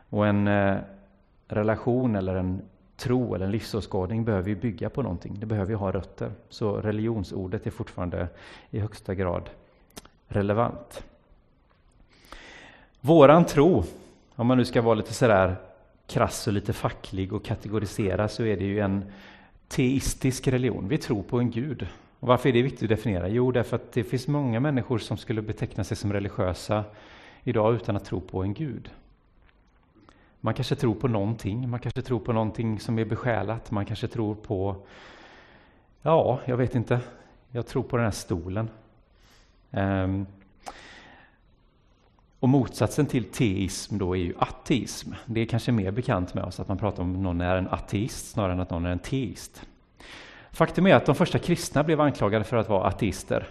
Och 0.10 0.28
en 0.28 0.48
eh, 0.48 0.78
relation 1.48 2.16
eller 2.16 2.36
en 2.36 2.62
tro 2.98 3.36
eller 3.36 3.46
en 3.46 3.52
livsåskådning 3.52 4.26
behöver 4.26 4.50
ju 4.50 4.56
bygga 4.56 4.90
på 4.90 5.02
någonting. 5.02 5.40
Det 5.40 5.46
behöver 5.46 5.72
ju 5.72 5.78
ha 5.78 5.92
rötter. 5.92 6.32
Så 6.50 6.82
religionsordet 6.82 7.68
är 7.68 7.72
fortfarande 7.72 8.28
i 8.70 8.80
högsta 8.80 9.16
grad 9.16 9.50
relevant. 10.28 11.04
Våran 13.02 13.46
tro, 13.46 13.84
om 14.36 14.48
man 14.48 14.58
nu 14.58 14.66
ska 14.66 14.82
vara 14.82 14.96
lite 14.96 15.14
sådär 15.14 15.56
krass 16.10 16.48
och 16.48 16.54
lite 16.54 16.74
facklig 16.74 17.34
och 17.34 17.46
kategorisera, 17.46 18.28
så 18.28 18.44
är 18.44 18.58
det 18.58 18.66
ju 18.66 18.80
en 18.80 19.06
teistisk 19.68 20.48
religion. 20.48 20.88
Vi 20.88 20.98
tror 20.98 21.24
på 21.24 21.40
en 21.40 21.52
gud. 21.52 21.88
Och 22.20 22.28
varför 22.28 22.50
är 22.50 22.54
det 22.54 22.62
viktigt 22.62 22.84
att 22.84 22.90
definiera? 22.90 23.28
Jo, 23.28 23.52
därför 23.52 23.76
att 23.76 23.92
det 23.92 24.04
finns 24.04 24.28
många 24.28 24.60
människor 24.60 24.98
som 24.98 25.18
skulle 25.18 25.42
beteckna 25.42 25.84
sig 25.84 25.98
som 25.98 26.14
religiösa 26.14 26.84
idag 27.44 27.76
utan 27.76 27.96
att 27.96 28.06
tro 28.06 28.22
på 28.22 28.44
en 28.44 28.54
gud. 28.54 28.90
Man 30.42 30.54
kanske 30.54 30.76
tror 30.76 30.96
på 30.96 31.08
någonting, 31.08 31.70
man 31.70 31.80
kanske 31.80 32.02
tror 32.02 32.20
på 32.20 32.34
någonting 32.34 32.80
som 32.80 33.00
är 33.00 33.06
besjälat, 33.06 33.72
man 33.72 33.86
kanske 33.86 34.08
tror 34.08 34.36
på, 34.36 34.76
ja, 36.02 36.40
jag 36.46 36.58
vet 36.58 36.76
inte, 36.76 37.00
jag 37.52 37.68
tror 37.68 37.84
på 37.84 37.98
den 37.98 38.04
här 38.04 38.12
stolen. 38.12 38.70
Um, 39.72 40.26
och 42.40 42.50
motsatsen 42.50 43.06
till 43.06 43.24
teism 43.24 43.98
då 43.98 44.16
är 44.16 44.20
ju 44.20 44.34
ateism. 44.38 45.14
Det 45.26 45.42
är 45.42 45.46
kanske 45.46 45.72
mer 45.72 45.92
bekant 45.92 46.34
med 46.34 46.44
oss 46.44 46.60
att 46.60 46.68
man 46.68 46.78
pratar 46.78 47.04
om 47.04 47.24
någon 47.24 47.42
är 47.42 47.56
en 47.56 47.68
ateist 47.68 48.32
snarare 48.32 48.54
än 48.54 48.60
att 48.60 48.70
någon 48.70 48.86
är 48.86 48.92
en 48.92 49.00
teist. 49.00 49.66
Faktum 50.52 50.88
är 50.88 50.96
att 50.96 51.06
de 51.06 51.16
första 51.16 51.40
kristna 51.40 51.84
blev 51.84 52.02
anklagade 52.02 52.44
för 52.44 52.58
att 52.58 52.70
vara 52.70 52.88
ateister 52.88 53.48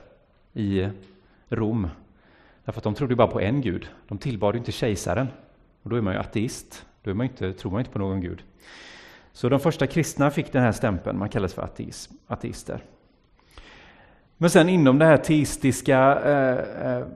i 0.53 0.89
Rom. 1.49 1.89
Därför 2.65 2.81
att 2.81 2.85
de 2.85 2.95
trodde 2.95 3.17
bara 3.17 3.29
på 3.29 3.41
en 3.41 3.61
gud. 3.61 3.89
De 4.09 4.19
tillbad 4.19 4.57
inte 4.57 4.73
kejsaren. 4.73 5.29
Och 5.83 5.91
då 5.91 5.97
är 5.97 6.01
man 6.01 6.15
ju 6.15 6.21
ateist. 6.21 6.87
Då 7.03 7.11
är 7.11 7.15
man 7.15 7.27
inte, 7.27 7.53
tror 7.53 7.73
man 7.73 7.81
inte 7.81 7.93
på 7.93 7.99
någon 7.99 8.21
gud. 8.21 8.43
Så 9.33 9.49
de 9.49 9.61
första 9.61 9.87
kristna 9.87 10.31
fick 10.31 10.53
den 10.53 10.63
här 10.63 10.73
stämpeln, 10.73 11.19
man 11.19 11.29
kallades 11.29 11.55
för 11.55 11.63
ateism, 11.63 12.15
ateister. 12.27 12.83
Men 14.37 14.51
sen 14.51 14.69
inom 14.69 14.99
det 14.99 15.05
här 15.05 15.17
teistiska 15.17 16.21
eh, 16.21 16.93
eh, 16.93 17.07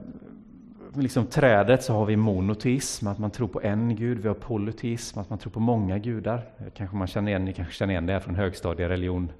liksom 0.95 1.25
trädet 1.25 1.83
så 1.83 1.93
har 1.93 2.05
vi 2.05 2.15
monoteism, 2.15 3.07
att 3.07 3.19
man 3.19 3.31
tror 3.31 3.47
på 3.47 3.61
en 3.61 3.95
gud. 3.95 4.19
Vi 4.19 4.27
har 4.27 4.35
polyteism, 4.35 5.19
att 5.19 5.29
man 5.29 5.39
tror 5.39 5.51
på 5.51 5.59
många 5.59 5.97
gudar. 5.97 6.41
Kanske 6.75 6.95
man 6.95 7.07
känner 7.07 7.29
igen, 7.29 7.45
ni 7.45 7.53
kanske 7.53 7.73
känner 7.73 7.93
igen 7.93 8.05
det 8.05 8.13
här 8.13 8.19
från 8.19 8.35
högstadiereligion. 8.35 9.31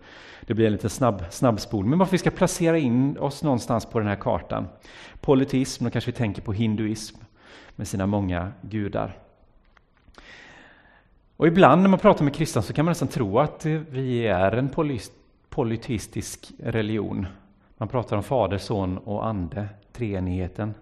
Det 0.42 0.54
blir 0.54 0.66
en 0.66 0.72
liten 0.72 0.90
snabb, 0.90 1.24
snabbspol. 1.30 1.86
Men 1.86 2.00
varför 2.00 2.12
vi 2.12 2.18
ska 2.18 2.30
placera 2.30 2.78
in 2.78 3.18
oss 3.18 3.44
någonstans 3.44 3.86
på 3.86 4.00
den 4.00 4.08
här 4.08 4.16
kartan. 4.16 4.68
Polyteism, 5.22 5.84
då 5.84 5.90
kanske 5.90 6.12
vi 6.12 6.18
tänker 6.18 6.42
på 6.42 6.54
hinduism 6.54 7.18
med 7.76 7.88
sina 7.88 8.06
många 8.06 8.52
gudar. 8.62 9.18
Och 11.38 11.48
ibland 11.48 11.82
när 11.82 11.90
man 11.90 12.00
pratar 12.00 12.24
med 12.24 12.34
kristna 12.34 12.62
så 12.62 12.74
kan 12.74 12.86
man 12.86 12.92
nästan 12.92 13.08
tro 13.08 13.40
att 13.40 13.66
vi 13.66 14.28
är 14.28 14.52
en 14.52 14.70
polyteistisk 15.50 16.52
religion. 16.64 17.28
Man 17.78 17.88
pratar 17.88 18.18
om 18.18 18.24
Fader, 18.24 18.58
Son 18.58 18.98
och 18.98 19.26
Ande, 19.26 19.68
treenigheten. 19.94 20.74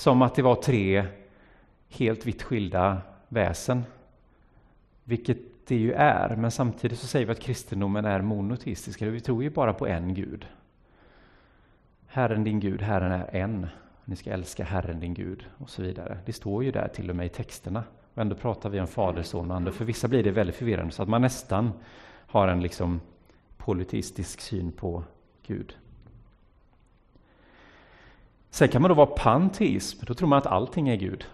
Som 0.00 0.22
att 0.22 0.34
det 0.34 0.42
var 0.42 0.54
tre 0.54 1.06
helt 1.88 2.26
vitt 2.26 2.42
skilda 2.42 3.02
väsen. 3.28 3.84
Vilket 5.04 5.38
det 5.66 5.76
ju 5.76 5.92
är, 5.92 6.36
men 6.36 6.50
samtidigt 6.50 6.98
så 6.98 7.06
säger 7.06 7.26
vi 7.26 7.32
att 7.32 7.40
kristendomen 7.40 8.04
är 8.04 8.22
monoteistisk. 8.22 9.02
Vi 9.02 9.20
tror 9.20 9.42
ju 9.42 9.50
bara 9.50 9.72
på 9.72 9.86
en 9.86 10.14
Gud. 10.14 10.46
Herren 12.06 12.44
din 12.44 12.60
Gud, 12.60 12.82
Herren 12.82 13.12
är 13.12 13.34
en. 13.36 13.66
Ni 14.04 14.16
ska 14.16 14.30
älska 14.30 14.64
Herren 14.64 15.00
din 15.00 15.14
Gud 15.14 15.44
och 15.58 15.70
så 15.70 15.82
vidare. 15.82 16.18
Det 16.26 16.32
står 16.32 16.64
ju 16.64 16.70
där 16.70 16.88
till 16.88 17.10
och 17.10 17.16
med 17.16 17.26
i 17.26 17.28
texterna. 17.28 17.84
Och 18.14 18.22
ändå 18.22 18.36
pratar 18.36 18.70
vi 18.70 18.80
om 18.80 18.86
Fader, 18.86 19.22
Son 19.22 19.50
och 19.50 19.56
Ande. 19.56 19.72
För 19.72 19.84
vissa 19.84 20.08
blir 20.08 20.24
det 20.24 20.30
väldigt 20.30 20.56
förvirrande 20.56 20.92
så 20.92 21.02
att 21.02 21.08
man 21.08 21.22
nästan 21.22 21.72
har 22.26 22.48
en 22.48 22.62
liksom 22.62 23.00
politistisk 23.56 24.40
syn 24.40 24.72
på 24.72 25.04
Gud. 25.46 25.76
Sen 28.50 28.68
kan 28.68 28.82
man 28.82 28.88
då 28.88 28.94
vara 28.94 29.06
panteism, 29.06 30.04
då 30.06 30.14
tror 30.14 30.28
man 30.28 30.38
att 30.38 30.46
allting 30.46 30.88
är 30.88 30.96
Gud. 30.96 31.26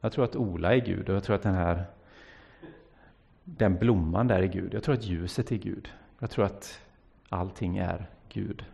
Jag 0.00 0.12
tror 0.12 0.24
att 0.24 0.36
Ola 0.36 0.74
är 0.74 0.80
Gud 0.80 1.08
och 1.08 1.16
jag 1.16 1.24
tror 1.24 1.36
att 1.36 1.42
den 1.42 1.54
här 1.54 1.84
den 3.44 3.76
blomman 3.76 4.26
där 4.26 4.42
är 4.42 4.46
Gud. 4.46 4.74
Jag 4.74 4.82
tror 4.82 4.94
att 4.94 5.04
ljuset 5.04 5.52
är 5.52 5.56
Gud. 5.56 5.88
Jag 6.18 6.30
tror 6.30 6.44
att 6.44 6.80
allting 7.28 7.78
är 7.78 8.10
Gud. 8.28 8.64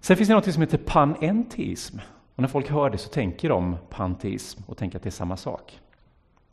Sen 0.00 0.16
finns 0.16 0.28
det 0.28 0.34
något 0.34 0.52
som 0.52 0.62
heter 0.62 0.78
panenteism. 0.78 1.98
Och 2.34 2.42
när 2.42 2.48
folk 2.48 2.70
hör 2.70 2.90
det 2.90 2.98
så 2.98 3.08
tänker 3.08 3.48
de 3.48 3.76
panteism 3.90 4.62
och 4.66 4.76
tänker 4.76 4.98
att 4.98 5.02
det 5.02 5.08
är 5.08 5.10
samma 5.10 5.36
sak. 5.36 5.80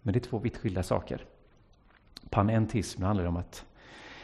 Men 0.02 0.14
det 0.14 0.20
är 0.20 0.30
två 0.30 0.40
vitt 0.40 0.58
skilda 0.58 0.84
saker. 0.84 1.26
Panenteism 2.30 3.04
handlar 3.04 3.26
om 3.26 3.38
att, 3.38 3.66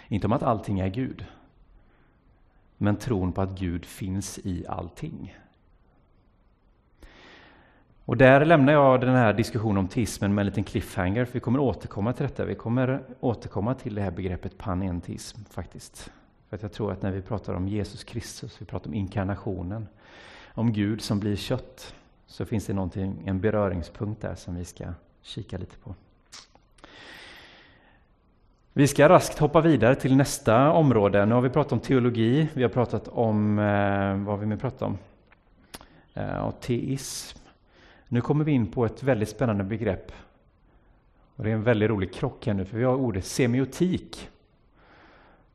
inte 0.07 0.27
om 0.27 0.33
att 0.33 0.43
allting 0.43 0.79
är 0.79 0.87
Gud, 0.87 1.25
men 2.81 2.95
tron 2.95 3.31
på 3.31 3.41
att 3.41 3.59
Gud 3.59 3.85
finns 3.85 4.39
i 4.43 4.65
allting. 4.67 5.37
Och 8.05 8.17
där 8.17 8.45
lämnar 8.45 8.73
jag 8.73 9.01
den 9.01 9.15
här 9.15 9.33
diskussionen 9.33 9.77
om 9.77 9.87
teismen 9.87 10.33
med 10.33 10.41
en 10.41 10.45
liten 10.45 10.63
cliffhanger, 10.63 11.25
för 11.25 11.33
vi 11.33 11.39
kommer 11.39 11.59
återkomma 11.59 12.13
till 12.13 12.23
detta. 12.23 12.45
Vi 12.45 12.55
kommer 12.55 13.03
återkomma 13.19 13.73
till 13.73 13.95
det 13.95 14.01
här 14.01 14.11
begreppet 14.11 14.57
panentism 14.57 15.43
faktiskt. 15.49 16.11
För 16.49 16.55
att 16.55 16.61
jag 16.61 16.73
tror 16.73 16.91
att 16.91 17.01
när 17.01 17.11
vi 17.11 17.21
pratar 17.21 17.53
om 17.53 17.67
Jesus 17.67 18.03
Kristus, 18.03 18.61
vi 18.61 18.65
pratar 18.65 18.87
om 18.87 18.93
inkarnationen, 18.93 19.87
om 20.53 20.73
Gud 20.73 21.01
som 21.01 21.19
blir 21.19 21.35
kött, 21.35 21.95
så 22.25 22.45
finns 22.45 22.65
det 22.65 22.73
någonting, 22.73 23.23
en 23.25 23.41
beröringspunkt 23.41 24.21
där 24.21 24.35
som 24.35 24.55
vi 24.55 24.65
ska 24.65 24.85
kika 25.21 25.57
lite 25.57 25.77
på. 25.77 25.95
Vi 28.73 28.87
ska 28.87 29.09
raskt 29.09 29.39
hoppa 29.39 29.61
vidare 29.61 29.95
till 29.95 30.15
nästa 30.15 30.71
område. 30.71 31.25
Nu 31.25 31.35
har 31.35 31.41
vi 31.41 31.49
pratat 31.49 31.71
om 31.71 31.79
teologi, 31.79 32.47
vi 32.53 32.63
har 32.63 32.69
pratat 32.69 33.07
om, 33.07 33.59
eh, 33.59 34.25
vad 34.25 34.25
har 34.25 34.37
vi 34.37 34.45
mer 34.45 34.57
pratat 34.57 34.81
om? 34.81 34.97
Eh, 36.13 36.51
teism. 36.51 37.39
Nu 38.07 38.21
kommer 38.21 38.45
vi 38.45 38.51
in 38.51 38.67
på 38.67 38.85
ett 38.85 39.03
väldigt 39.03 39.29
spännande 39.29 39.63
begrepp. 39.63 40.11
Och 41.35 41.43
det 41.43 41.49
är 41.49 41.53
en 41.53 41.63
väldigt 41.63 41.89
rolig 41.89 42.13
krock 42.13 42.47
här 42.47 42.53
nu, 42.53 42.65
för 42.65 42.77
vi 42.77 42.83
har 42.83 42.95
ordet 42.95 43.25
semiotik. 43.25 44.29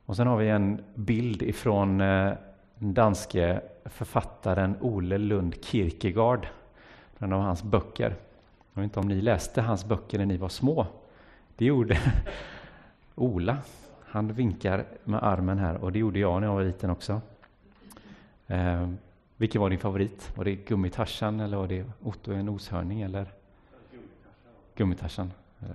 Och 0.05 0.15
sen 0.15 0.27
har 0.27 0.37
vi 0.37 0.49
en 0.49 0.83
bild 0.95 1.41
ifrån 1.41 2.01
eh, 2.01 2.33
den 2.75 2.93
danske 2.93 3.61
författaren 3.85 4.75
Ole 4.81 5.17
Lund 5.17 5.65
Kierkegaard, 5.65 6.47
en 7.19 7.33
av 7.33 7.41
hans 7.41 7.63
böcker. 7.63 8.15
Jag 8.73 8.81
vet 8.81 8.83
inte 8.83 8.99
om 8.99 9.07
ni 9.07 9.21
läste 9.21 9.61
hans 9.61 9.85
böcker 9.85 10.17
när 10.17 10.25
ni 10.25 10.37
var 10.37 10.49
små? 10.49 10.87
Det 11.55 11.65
gjorde 11.65 11.97
Ola. 13.19 13.57
Han 14.05 14.33
vinkar 14.33 14.85
med 15.03 15.23
armen 15.23 15.59
här 15.59 15.75
och 15.75 15.91
det 15.91 15.99
gjorde 15.99 16.19
jag 16.19 16.41
när 16.41 16.47
jag 16.47 16.53
var 16.53 16.63
liten 16.63 16.89
också. 16.89 17.21
Eh, 18.47 18.89
vilken 19.37 19.61
var 19.61 19.69
din 19.69 19.79
favorit? 19.79 20.31
Var 20.37 20.45
det 20.45 20.55
Gummitarsan 20.55 21.39
eller 21.39 21.57
var 21.57 21.67
det 21.67 21.85
Otto 22.03 22.31
en 22.31 22.45
noshörning 22.45 23.01
eller? 23.01 23.25
Gummitarsan. 24.75 25.31
Eh, 25.59 25.67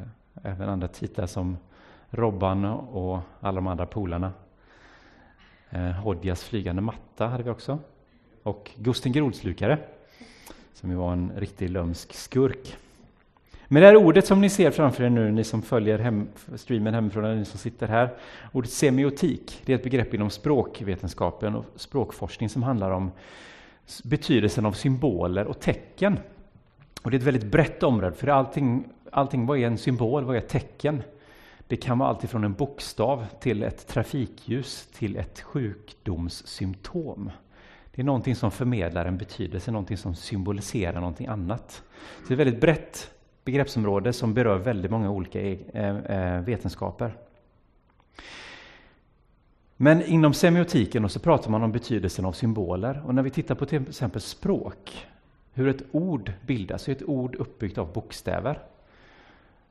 även 0.43 0.69
andra 0.69 0.89
titlar 0.89 1.27
som 1.27 1.57
Robban 2.11 2.65
och 2.65 3.21
alla 3.41 3.55
de 3.55 3.67
andra 3.67 3.87
polarna. 3.87 4.33
Eh, 5.71 5.91
Hodjas 5.91 6.45
flygande 6.45 6.83
matta 6.83 7.27
hade 7.27 7.43
vi 7.43 7.51
också. 7.51 7.79
Och 8.43 8.71
Gusten 8.77 9.13
Grodslukare, 9.13 9.79
som 10.75 10.91
ju 10.91 10.97
var 10.97 11.13
en 11.13 11.33
riktig 11.37 11.71
lömsk 11.71 12.15
skurk. 12.15 12.77
Men 13.73 13.83
det 13.83 13.89
här 13.89 13.97
ordet 13.97 14.27
som 14.27 14.41
ni 14.41 14.49
ser 14.49 14.71
framför 14.71 15.05
er 15.05 15.11
nu, 15.11 15.33
ni 15.33 15.45
som 15.45 15.63
följer 15.63 15.99
hem, 15.99 16.29
streamen 16.57 16.95
hemifrån, 16.95 17.25
eller 17.25 17.37
ni 17.37 17.45
som 17.45 17.59
sitter 17.59 17.89
här, 17.89 18.15
ordet 18.53 18.71
semiotik, 18.71 19.63
det 19.65 19.73
är 19.73 19.77
ett 19.77 19.83
begrepp 19.83 20.15
inom 20.15 20.31
språkvetenskapen 20.31 21.55
och 21.55 21.65
språkforskning 21.77 22.49
som 22.49 22.63
handlar 22.63 22.91
om 22.91 23.11
betydelsen 24.05 24.67
av 24.67 24.73
symboler 24.73 25.47
och 25.47 25.61
tecken. 25.61 26.19
Och 27.03 27.11
det 27.11 27.17
är 27.17 27.19
ett 27.19 27.27
väldigt 27.27 27.51
brett 27.51 27.83
område, 27.83 28.17
för 28.17 28.29
allting, 28.29 28.85
allting 29.13 29.47
vad 29.47 29.59
är 29.59 29.67
en 29.67 29.79
symbol, 29.79 30.25
vad 30.25 30.37
är 30.37 30.41
ett 30.41 30.49
tecken? 30.49 31.03
Det 31.67 31.77
kan 31.77 31.99
vara 31.99 32.09
allt 32.09 32.25
ifrån 32.25 32.45
en 32.45 32.55
bokstav 32.55 33.27
till 33.41 33.63
ett 33.63 33.89
trafikljus 33.89 34.89
till 34.95 35.17
ett 35.17 35.41
sjukdomssymptom. 35.41 37.31
Det 37.95 38.03
är 38.03 38.05
någonting 38.05 38.37
som 38.37 38.51
förmedlar 38.51 39.07
en 39.07 39.19
betydelse, 39.19 39.71
någonting 39.71 39.97
som 39.97 40.15
symboliserar 40.15 41.01
någonting 41.01 41.27
annat. 41.27 41.83
Så 42.23 42.29
det 42.29 42.31
är 42.31 42.35
ett 42.35 42.41
väldigt 42.41 42.61
brett 42.61 43.13
begreppsområde 43.45 44.13
som 44.13 44.35
berör 44.35 44.59
väldigt 44.59 44.91
många 44.91 45.11
olika 45.11 45.41
eh, 45.41 45.97
eh, 45.97 46.41
vetenskaper. 46.41 47.15
Men 49.77 50.03
inom 50.03 50.35
semiotiken 50.35 51.09
så 51.09 51.21
pratar 51.21 51.51
man 51.51 51.63
om 51.63 51.73
betydelsen 51.73 52.25
av 52.25 52.33
symboler. 52.33 53.03
Och 53.07 53.15
när 53.15 53.23
vi 53.23 53.31
tittar 53.31 53.55
på 53.55 53.67
till 53.67 53.89
exempel 53.89 54.21
språk, 54.21 55.07
hur 55.53 55.69
ett 55.69 55.83
ord 55.93 56.33
bildas, 56.47 56.89
är 56.89 56.93
ett 56.93 57.03
ord 57.03 57.35
uppbyggt 57.35 57.79
av 57.79 57.93
bokstäver 57.93 58.59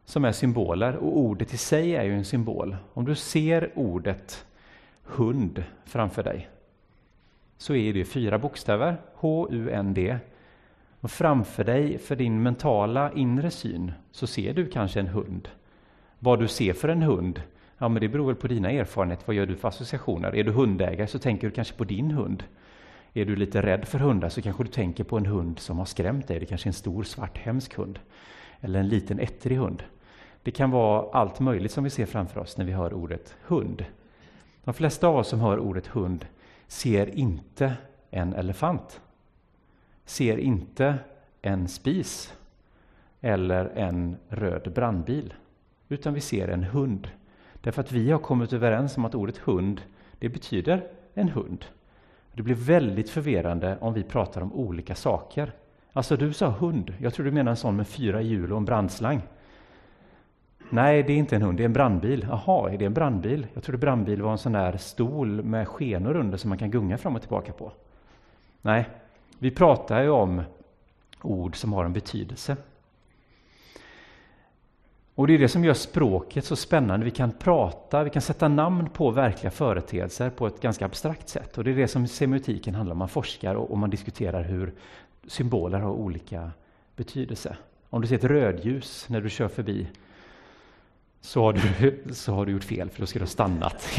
som 0.05 0.25
är 0.25 0.31
symboler. 0.31 0.95
Och 0.95 1.17
ordet 1.17 1.53
i 1.53 1.57
sig 1.57 1.95
är 1.95 2.03
ju 2.03 2.13
en 2.13 2.25
symbol. 2.25 2.75
Om 2.93 3.05
du 3.05 3.15
ser 3.15 3.71
ordet 3.75 4.45
hund 5.03 5.63
framför 5.85 6.23
dig 6.23 6.49
så 7.57 7.75
är 7.75 7.93
det 7.93 8.05
fyra 8.05 8.37
bokstäver, 8.37 8.97
H-U-N-D. 9.13 10.17
Och 11.01 11.11
framför 11.11 11.63
dig, 11.63 11.97
för 11.97 12.15
din 12.15 12.43
mentala 12.43 13.11
inre 13.11 13.51
syn, 13.51 13.91
så 14.11 14.27
ser 14.27 14.53
du 14.53 14.65
kanske 14.65 14.99
en 14.99 15.07
hund. 15.07 15.49
Vad 16.19 16.39
du 16.39 16.47
ser 16.47 16.73
för 16.73 16.89
en 16.89 17.01
hund, 17.01 17.41
ja 17.77 17.89
men 17.89 18.01
det 18.01 18.07
beror 18.07 18.27
väl 18.27 18.35
på 18.35 18.47
dina 18.47 18.71
erfarenheter. 18.71 19.23
Vad 19.25 19.35
gör 19.35 19.45
du 19.45 19.55
för 19.55 19.67
associationer? 19.67 20.35
Är 20.35 20.43
du 20.43 20.51
hundägare 20.51 21.07
så 21.07 21.19
tänker 21.19 21.47
du 21.47 21.53
kanske 21.53 21.73
på 21.73 21.83
din 21.83 22.11
hund. 22.11 22.43
Är 23.13 23.25
du 23.25 23.35
lite 23.35 23.61
rädd 23.61 23.85
för 23.85 23.99
hundar 23.99 24.29
så 24.29 24.41
kanske 24.41 24.63
du 24.63 24.69
tänker 24.69 25.03
på 25.03 25.17
en 25.17 25.25
hund 25.25 25.59
som 25.59 25.77
har 25.77 25.85
skrämt 25.85 26.27
dig. 26.27 26.39
Det 26.39 26.45
kanske 26.45 26.67
är 26.67 26.69
en 26.69 26.73
stor 26.73 27.03
svart 27.03 27.37
hemsk 27.37 27.75
hund. 27.75 27.99
Eller 28.61 28.79
en 28.79 28.89
liten 28.89 29.19
ettrig 29.19 29.57
hund. 29.57 29.83
Det 30.43 30.51
kan 30.51 30.71
vara 30.71 31.11
allt 31.11 31.39
möjligt 31.39 31.71
som 31.71 31.83
vi 31.83 31.89
ser 31.89 32.05
framför 32.05 32.41
oss 32.41 32.57
när 32.57 32.65
vi 32.65 32.71
hör 32.71 32.93
ordet 32.93 33.35
hund. 33.41 33.85
De 34.63 34.73
flesta 34.73 35.07
av 35.07 35.15
oss 35.15 35.27
som 35.27 35.39
hör 35.39 35.59
ordet 35.59 35.87
hund 35.87 36.25
ser 36.67 37.15
inte 37.15 37.73
en 38.09 38.33
elefant, 38.33 39.01
ser 40.05 40.37
inte 40.37 40.95
en 41.41 41.67
spis 41.67 42.33
eller 43.21 43.65
en 43.65 44.17
röd 44.29 44.71
brandbil, 44.73 45.33
utan 45.89 46.13
vi 46.13 46.21
ser 46.21 46.47
en 46.47 46.63
hund. 46.63 47.07
Därför 47.61 47.81
att 47.81 47.91
vi 47.91 48.11
har 48.11 48.19
kommit 48.19 48.53
överens 48.53 48.97
om 48.97 49.05
att 49.05 49.15
ordet 49.15 49.37
hund, 49.37 49.81
det 50.19 50.29
betyder 50.29 50.87
en 51.13 51.29
hund. 51.29 51.65
Det 52.33 52.43
blir 52.43 52.55
väldigt 52.55 53.09
förvirrande 53.09 53.77
om 53.81 53.93
vi 53.93 54.03
pratar 54.03 54.41
om 54.41 54.53
olika 54.53 54.95
saker. 54.95 55.51
Alltså, 55.93 56.17
du 56.17 56.33
sa 56.33 56.49
hund. 56.49 56.93
Jag 56.99 57.13
tror 57.13 57.25
du 57.25 57.31
menar 57.31 57.51
en 57.51 57.57
sån 57.57 57.75
med 57.75 57.87
fyra 57.87 58.21
hjul 58.21 58.51
och 58.51 58.57
en 58.57 58.65
brandslang. 58.65 59.21
Nej, 60.69 61.03
det 61.03 61.13
är 61.13 61.17
inte 61.17 61.35
en 61.35 61.41
hund, 61.41 61.57
det 61.57 61.63
är 61.63 61.65
en 61.65 61.73
brandbil. 61.73 62.27
Jaha, 62.29 62.71
är 62.71 62.77
det 62.77 62.85
en 62.85 62.93
brandbil? 62.93 63.47
Jag 63.53 63.63
trodde 63.63 63.77
brandbil 63.77 64.21
var 64.21 64.31
en 64.31 64.37
sån 64.37 64.51
där 64.51 64.77
stol 64.77 65.43
med 65.43 65.67
skenor 65.67 66.15
under 66.15 66.37
som 66.37 66.49
man 66.49 66.57
kan 66.57 66.71
gunga 66.71 66.97
fram 66.97 67.15
och 67.15 67.21
tillbaka 67.21 67.51
på. 67.51 67.71
Nej, 68.61 68.89
vi 69.41 69.51
pratar 69.51 70.01
ju 70.01 70.09
om 70.09 70.41
ord 71.21 71.55
som 71.55 71.73
har 71.73 71.85
en 71.85 71.93
betydelse. 71.93 72.57
Och 75.15 75.27
det 75.27 75.33
är 75.33 75.39
det 75.39 75.47
som 75.47 75.65
gör 75.65 75.73
språket 75.73 76.45
så 76.45 76.55
spännande. 76.55 77.05
Vi 77.05 77.11
kan 77.11 77.31
prata, 77.31 78.03
vi 78.03 78.09
kan 78.09 78.21
sätta 78.21 78.47
namn 78.47 78.89
på 78.89 79.11
verkliga 79.11 79.51
företeelser 79.51 80.29
på 80.29 80.47
ett 80.47 80.61
ganska 80.61 80.85
abstrakt 80.85 81.29
sätt. 81.29 81.57
Och 81.57 81.63
det 81.63 81.71
är 81.71 81.75
det 81.75 81.87
som 81.87 82.07
semiotiken 82.07 82.75
handlar 82.75 82.93
om. 82.93 82.99
Man 82.99 83.09
forskar 83.09 83.55
och 83.55 83.77
man 83.77 83.89
diskuterar 83.89 84.43
hur 84.43 84.73
symboler 85.27 85.79
har 85.79 85.91
olika 85.91 86.51
betydelse. 86.95 87.57
Om 87.89 88.01
du 88.01 88.07
ser 88.07 88.15
ett 88.15 88.23
rödljus 88.23 89.09
när 89.09 89.21
du 89.21 89.29
kör 89.29 89.47
förbi 89.47 89.87
så 91.21 91.43
har, 91.43 91.53
du, 91.53 92.13
så 92.13 92.33
har 92.33 92.45
du 92.45 92.51
gjort 92.51 92.63
fel, 92.63 92.89
för 92.89 93.01
då 93.01 93.05
ska 93.05 93.19
du 93.19 93.23
ha 93.23 93.29
stannat. 93.29 93.89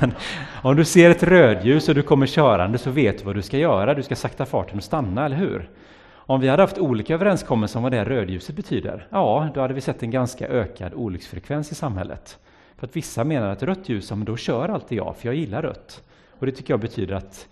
Men 0.00 0.14
om 0.62 0.76
du 0.76 0.84
ser 0.84 1.10
ett 1.10 1.22
rödljus 1.22 1.88
och 1.88 1.94
du 1.94 2.02
kommer 2.02 2.26
körande 2.26 2.78
så 2.78 2.90
vet 2.90 3.18
du 3.18 3.24
vad 3.24 3.34
du 3.34 3.42
ska 3.42 3.58
göra. 3.58 3.94
Du 3.94 4.02
ska 4.02 4.16
sakta 4.16 4.46
farten 4.46 4.78
och 4.78 4.84
stanna, 4.84 5.24
eller 5.26 5.36
hur? 5.36 5.70
Om 6.14 6.40
vi 6.40 6.48
hade 6.48 6.62
haft 6.62 6.78
olika 6.78 7.14
överenskommelser 7.14 7.78
om 7.78 7.82
vad 7.82 7.92
det 7.92 8.04
rödljuset 8.04 8.56
betyder, 8.56 9.06
ja, 9.10 9.48
då 9.54 9.60
hade 9.60 9.74
vi 9.74 9.80
sett 9.80 10.02
en 10.02 10.10
ganska 10.10 10.48
ökad 10.48 10.94
olycksfrekvens 10.94 11.72
i 11.72 11.74
samhället. 11.74 12.38
För 12.76 12.86
att 12.86 12.96
vissa 12.96 13.24
menar 13.24 13.48
att 13.48 13.62
rött 13.62 13.88
ljus, 13.88 14.10
ja, 14.10 14.16
men 14.16 14.24
då 14.24 14.36
kör 14.36 14.68
alltid 14.68 14.98
jag, 14.98 15.16
för 15.16 15.28
jag 15.28 15.34
gillar 15.34 15.62
rött. 15.62 16.02
Och 16.38 16.46
det 16.46 16.52
tycker 16.52 16.72
jag 16.72 16.80
betyder 16.80 17.14
att 17.14 17.48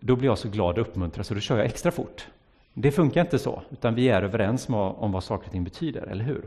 då 0.00 0.16
blir 0.16 0.28
jag 0.28 0.38
så 0.38 0.48
glad 0.48 0.78
och 0.78 0.88
uppmuntrad 0.88 1.26
så 1.26 1.34
då 1.34 1.40
kör 1.40 1.56
jag 1.56 1.66
extra 1.66 1.90
fort. 1.90 2.26
Det 2.74 2.90
funkar 2.92 3.20
inte 3.20 3.38
så, 3.38 3.62
utan 3.70 3.94
vi 3.94 4.08
är 4.08 4.22
överens 4.22 4.68
om 4.68 5.12
vad 5.12 5.24
saker 5.24 5.46
och 5.46 5.52
ting 5.52 5.64
betyder, 5.64 6.02
eller 6.02 6.24
hur? 6.24 6.42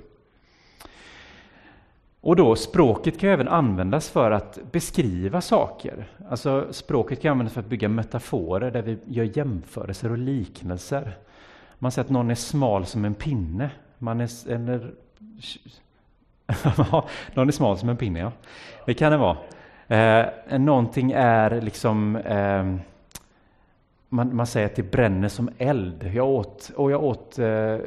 Och 2.21 2.35
då, 2.35 2.55
språket 2.55 3.19
kan 3.19 3.29
även 3.29 3.47
användas 3.47 4.09
för 4.09 4.31
att 4.31 4.59
beskriva 4.71 5.41
saker. 5.41 6.07
Alltså, 6.29 6.73
språket 6.73 7.21
kan 7.21 7.31
användas 7.31 7.53
för 7.53 7.61
att 7.61 7.67
bygga 7.67 7.89
metaforer 7.89 8.71
där 8.71 8.81
vi 8.81 8.97
gör 9.05 9.37
jämförelser 9.37 10.11
och 10.11 10.17
liknelser. 10.17 11.17
Man 11.79 11.91
säger 11.91 12.05
att 12.05 12.11
någon 12.11 12.31
är 12.31 12.35
smal 12.35 12.85
som 12.85 13.05
en 13.05 13.13
pinne. 13.13 13.71
Man 13.97 14.21
är, 14.21 14.51
eller, 14.51 14.91
någon 17.33 17.47
är 17.47 17.51
smal 17.51 17.77
som 17.77 17.89
en 17.89 17.97
pinne, 17.97 18.19
ja. 18.19 18.31
Det 18.85 18.93
kan 18.93 19.11
det 19.11 19.17
vara. 19.17 19.37
Eh, 19.87 20.59
någonting 20.59 21.11
är 21.11 21.61
liksom... 21.61 22.15
Eh, 22.15 22.75
man, 24.09 24.35
man, 24.35 24.47
säger 24.47 24.65
att 24.65 24.75
det 24.75 24.91
bränner 24.91 25.27
som 25.27 25.49
eld. 25.57 26.11
Jag 26.13 26.29
åt, 26.29 26.71
och 26.75 26.91
jag 26.91 27.03
åt 27.03 27.39
eh, 27.39 27.77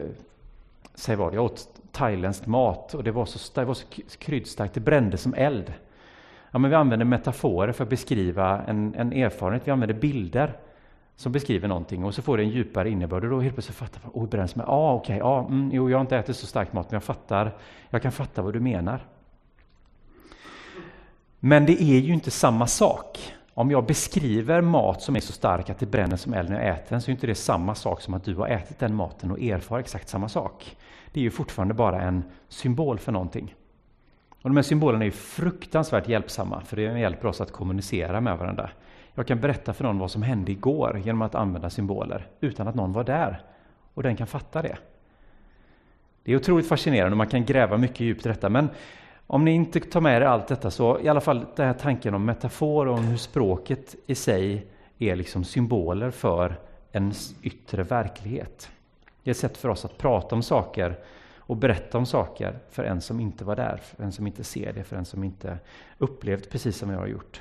säg 0.95 1.17
vad, 1.17 1.35
jag 1.35 1.45
åt 1.45 1.69
thailändsk 1.95 2.47
mat 2.47 2.95
och 2.95 3.05
det 3.05 3.13
var 3.13 3.25
så, 3.25 3.61
det 3.61 3.65
var 3.65 3.75
så 3.75 3.87
kryddstarkt, 4.19 4.75
det 4.75 4.81
brände 4.81 5.17
som 5.17 5.35
eld. 5.35 5.73
Ja, 6.51 6.59
men 6.59 6.71
vi 6.71 6.77
använder 6.77 7.07
metaforer 7.07 7.73
för 7.73 7.85
att 7.85 7.91
beskriva 7.91 8.63
en, 8.63 8.95
en 8.95 9.13
erfarenhet, 9.13 9.67
vi 9.67 9.71
använder 9.71 9.95
bilder 9.95 10.57
som 11.17 11.33
beskriver 11.33 11.69
någonting 11.69 12.05
och 12.05 12.15
så 12.15 12.23
får 12.23 12.37
det 12.37 12.43
en 12.43 12.49
djupare 12.49 12.91
innebörd 12.91 13.25
och 13.25 13.31
då 13.31 13.41
helt 13.41 13.55
plötsligt 13.55 13.77
fattar 13.77 14.01
man, 14.03 14.11
oh, 14.15 14.29
bränns 14.29 14.57
med, 14.57 14.67
ah, 14.69 14.95
okej, 14.95 15.17
okay, 15.17 15.29
ah, 15.29 15.47
mm, 15.47 15.71
jo, 15.73 15.91
jag 15.91 15.97
har 15.97 16.01
inte 16.01 16.17
ätit 16.17 16.37
så 16.37 16.47
stark 16.47 16.73
mat, 16.73 16.91
men 16.91 16.97
jag 16.97 17.05
fattar, 17.05 17.57
jag 17.91 18.03
kan 18.03 18.13
fatta 18.13 18.43
vad 18.43 18.53
du 18.53 18.61
menar. 18.61 19.01
Men 21.41 21.67
det 21.67 21.83
är 21.83 22.01
ju 22.01 22.13
inte 22.13 22.31
samma 22.31 22.67
sak. 22.67 23.35
Om 23.55 23.71
jag 23.71 23.87
beskriver 23.87 24.61
mat 24.61 25.03
som 25.03 25.17
är 25.17 25.21
så 25.21 25.33
stark 25.33 25.71
att 25.71 25.79
det 25.79 25.87
bränner 25.87 26.17
som 26.17 26.35
eld 26.35 26.51
när 26.51 26.65
jag 26.65 26.75
äter 26.75 26.87
den, 26.89 27.03
så 27.03 27.11
är 27.11 27.13
inte 27.13 27.27
det 27.27 27.35
samma 27.35 27.75
sak 27.75 28.01
som 28.01 28.15
att 28.15 28.25
du 28.25 28.35
har 28.35 28.49
ätit 28.49 28.79
den 28.79 28.95
maten 28.95 29.31
och 29.31 29.41
erfar 29.41 29.79
exakt 29.79 30.09
samma 30.09 30.29
sak. 30.29 30.77
Det 31.15 31.21
är 31.21 31.23
ju 31.23 31.31
fortfarande 31.31 31.75
bara 31.75 32.03
en 32.03 32.25
symbol 32.49 32.99
för 32.99 33.13
någonting. 33.13 33.55
Och 34.43 34.51
de 34.51 34.57
här 34.57 34.63
symbolerna 34.63 35.05
är 35.05 35.11
fruktansvärt 35.11 36.09
hjälpsamma, 36.09 36.61
för 36.61 36.77
det 36.77 36.83
hjälper 36.83 37.29
oss 37.29 37.41
att 37.41 37.53
kommunicera 37.53 38.21
med 38.21 38.39
varandra. 38.39 38.71
Jag 39.15 39.27
kan 39.27 39.41
berätta 39.41 39.73
för 39.73 39.85
någon 39.85 39.99
vad 39.99 40.11
som 40.11 40.23
hände 40.23 40.53
igår 40.53 41.03
genom 41.05 41.23
att 41.23 41.35
använda 41.35 41.71
symboler, 41.71 42.27
utan 42.41 42.69
att 42.69 42.75
någon 42.75 42.93
var 42.93 43.05
där, 43.05 43.43
och 43.95 44.03
den 44.03 44.17
kan 44.17 44.27
fatta 44.27 44.63
det. 44.63 44.77
Det 46.25 46.33
är 46.33 46.37
otroligt 46.37 46.69
fascinerande 46.69 47.11
och 47.11 47.17
man 47.17 47.27
kan 47.27 47.45
gräva 47.45 47.77
mycket 47.77 48.01
djupt 48.01 48.27
i 48.27 48.29
detta, 48.29 48.49
men 48.49 48.69
om 49.27 49.45
ni 49.45 49.51
inte 49.51 49.81
tar 49.81 50.01
med 50.01 50.17
er 50.17 50.21
allt 50.21 50.49
detta 50.49 50.71
så 50.71 51.01
i 51.01 51.09
alla 51.09 51.21
fall 51.21 51.47
den 51.57 51.67
här 51.67 51.75
tanken 51.75 52.15
om 52.15 52.25
metafor 52.25 52.89
och 52.89 52.99
om 52.99 53.05
hur 53.05 53.17
språket 53.17 53.95
i 54.07 54.15
sig 54.15 54.67
är 54.99 55.17
liksom 55.17 55.45
symboler 55.45 56.11
för 56.11 56.57
en 56.93 57.13
yttre 57.43 57.83
verklighet. 57.83 58.71
Det 59.25 59.31
är 59.31 59.33
ett 59.33 59.39
sätt 59.39 59.57
för 59.57 59.69
oss 59.69 59.85
att 59.85 59.99
prata 59.99 60.35
om 60.35 60.43
saker 60.43 60.99
och 61.39 61.57
berätta 61.57 61.99
om 61.99 62.07
saker 62.07 62.59
för 62.71 62.85
en 62.85 63.01
som 63.01 63.21
inte 63.21 63.45
var 63.45 63.57
där, 63.57 63.77
för 63.77 64.05
en 64.05 64.13
som 64.13 64.27
inte 64.27 64.45
ser 64.45 64.73
det, 64.73 64.85
för 64.85 64.97
en 64.97 65.05
som 65.05 65.25
inte 65.25 65.59
upplevt 65.99 66.51
precis 66.51 66.77
som 66.77 66.91
jag 66.91 66.99
har 66.99 67.07
gjort. 67.07 67.41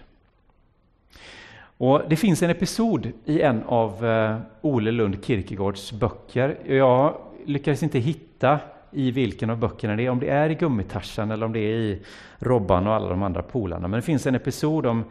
Och 1.77 2.01
Det 2.09 2.15
finns 2.15 2.43
en 2.43 2.49
episod 2.49 3.11
i 3.25 3.41
en 3.41 3.63
av 3.63 4.05
eh, 4.05 4.37
Ole 4.61 4.91
Lund 4.91 5.25
Kierkegaards 5.25 5.91
böcker. 5.91 6.57
Jag 6.65 7.17
lyckades 7.45 7.83
inte 7.83 7.99
hitta 7.99 8.59
i 8.91 9.11
vilken 9.11 9.49
av 9.49 9.57
böckerna 9.57 9.95
det 9.95 10.05
är, 10.05 10.09
om 10.09 10.19
det 10.19 10.29
är 10.29 10.49
i 10.49 10.55
Gummitarsan 10.55 11.31
eller 11.31 11.45
om 11.45 11.53
det 11.53 11.59
är 11.59 11.77
i 11.77 12.01
Robban 12.39 12.87
och 12.87 12.93
alla 12.93 13.09
de 13.09 13.23
andra 13.23 13.43
polarna. 13.43 13.87
Men 13.87 13.97
det 13.97 14.01
finns 14.01 14.27
en 14.27 14.35
episod 14.35 14.85
om 14.85 15.03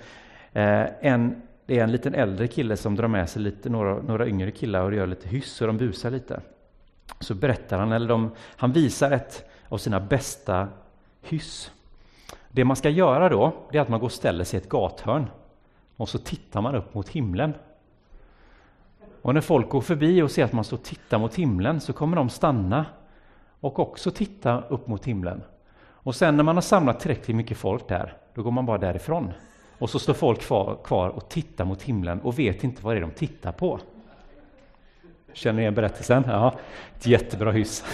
eh, 0.53 0.85
en, 1.01 1.43
det 1.67 1.79
är 1.79 1.85
en 1.85 1.93
liten 1.93 2.15
äldre 2.15 2.49
kille 2.49 2.77
som 2.77 2.97
drar 2.97 3.09
med 3.09 3.29
sig 3.29 3.43
lite, 3.43 3.69
några, 3.69 4.03
några 4.03 4.27
yngre 4.29 4.51
killar 4.51 4.83
och 4.83 4.95
gör 4.95 5.07
lite 5.07 5.29
hyss 5.29 5.61
och 5.61 5.67
de 5.67 5.79
busar 5.79 6.11
lite. 6.11 6.41
Så 7.21 7.35
berättar 7.35 7.79
han, 7.79 7.93
eller 7.93 8.09
de, 8.09 8.31
han 8.57 8.73
visar 8.73 9.11
ett 9.11 9.51
av 9.69 9.79
sina 9.79 10.01
bästa 10.01 10.69
hyss. 11.23 11.71
Det 12.49 12.65
man 12.65 12.77
ska 12.77 12.89
göra 12.89 13.29
då, 13.29 13.53
det 13.71 13.79
är 13.79 13.83
att 13.83 13.89
man 13.89 14.01
går 14.01 14.07
och 14.07 14.13
ställer 14.13 14.45
sig 14.45 14.61
i 14.61 14.63
ett 14.63 14.69
gathörn 14.69 15.27
och 15.97 16.09
så 16.09 16.19
tittar 16.19 16.61
man 16.61 16.75
upp 16.75 16.95
mot 16.95 17.09
himlen. 17.09 17.55
Och 19.23 19.35
när 19.35 19.41
folk 19.41 19.69
går 19.69 19.81
förbi 19.81 20.23
och 20.23 20.31
ser 20.31 20.45
att 20.45 20.53
man 20.53 20.65
står 20.65 20.77
och 20.77 20.83
tittar 20.83 21.19
mot 21.19 21.35
himlen 21.35 21.81
så 21.81 21.93
kommer 21.93 22.17
de 22.17 22.29
stanna 22.29 22.87
och 23.61 23.79
också 23.79 24.11
titta 24.11 24.61
upp 24.69 24.87
mot 24.87 25.05
himlen. 25.05 25.43
Och 26.05 26.15
sen 26.15 26.37
när 26.37 26.45
man 26.45 26.57
har 26.57 26.63
samlat 26.63 27.01
tillräckligt 27.01 27.37
mycket 27.37 27.59
folk 27.59 27.89
där, 27.89 28.17
då 28.35 28.43
går 28.43 28.51
man 28.51 28.67
bara 28.67 28.79
därifrån. 28.79 29.33
Och 29.79 29.91
så 29.91 29.99
står 29.99 30.15
folk 30.15 30.41
kvar, 30.41 30.79
kvar 30.85 31.09
och 31.09 31.29
tittar 31.29 31.65
mot 31.65 31.83
himlen 31.83 32.21
och 32.21 32.39
vet 32.39 32.65
inte 32.65 32.85
vad 32.85 32.95
det 32.95 32.99
är 32.99 33.01
de 33.01 33.11
tittar 33.11 33.53
på. 33.53 33.81
Känner 35.33 35.57
ni 35.57 35.63
igen 35.63 35.75
berättelsen? 35.75 36.25
Ja, 36.27 36.55
ett 36.99 37.07
jättebra 37.07 37.51
hyss. 37.51 37.85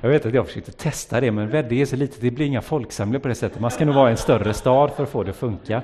Jag 0.00 0.08
vet 0.08 0.26
att 0.26 0.34
jag 0.34 0.46
försökte 0.46 0.72
testa 0.72 1.20
det, 1.20 1.30
men 1.30 1.48
Väddö 1.48 1.74
är 1.74 1.84
så 1.84 1.96
litet, 1.96 2.20
det 2.20 2.30
blir 2.30 2.46
inga 2.46 2.62
folksamlingar 2.62 3.20
på 3.20 3.28
det 3.28 3.34
sättet. 3.34 3.60
Man 3.60 3.70
ska 3.70 3.84
nog 3.84 3.94
vara 3.94 4.08
i 4.08 4.10
en 4.10 4.16
större 4.16 4.54
stad 4.54 4.90
för 4.90 5.02
att 5.02 5.08
få 5.08 5.22
det 5.22 5.30
att 5.30 5.36
funka. 5.36 5.82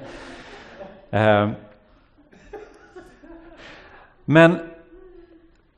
Eh, 1.10 1.50
men 4.24 4.58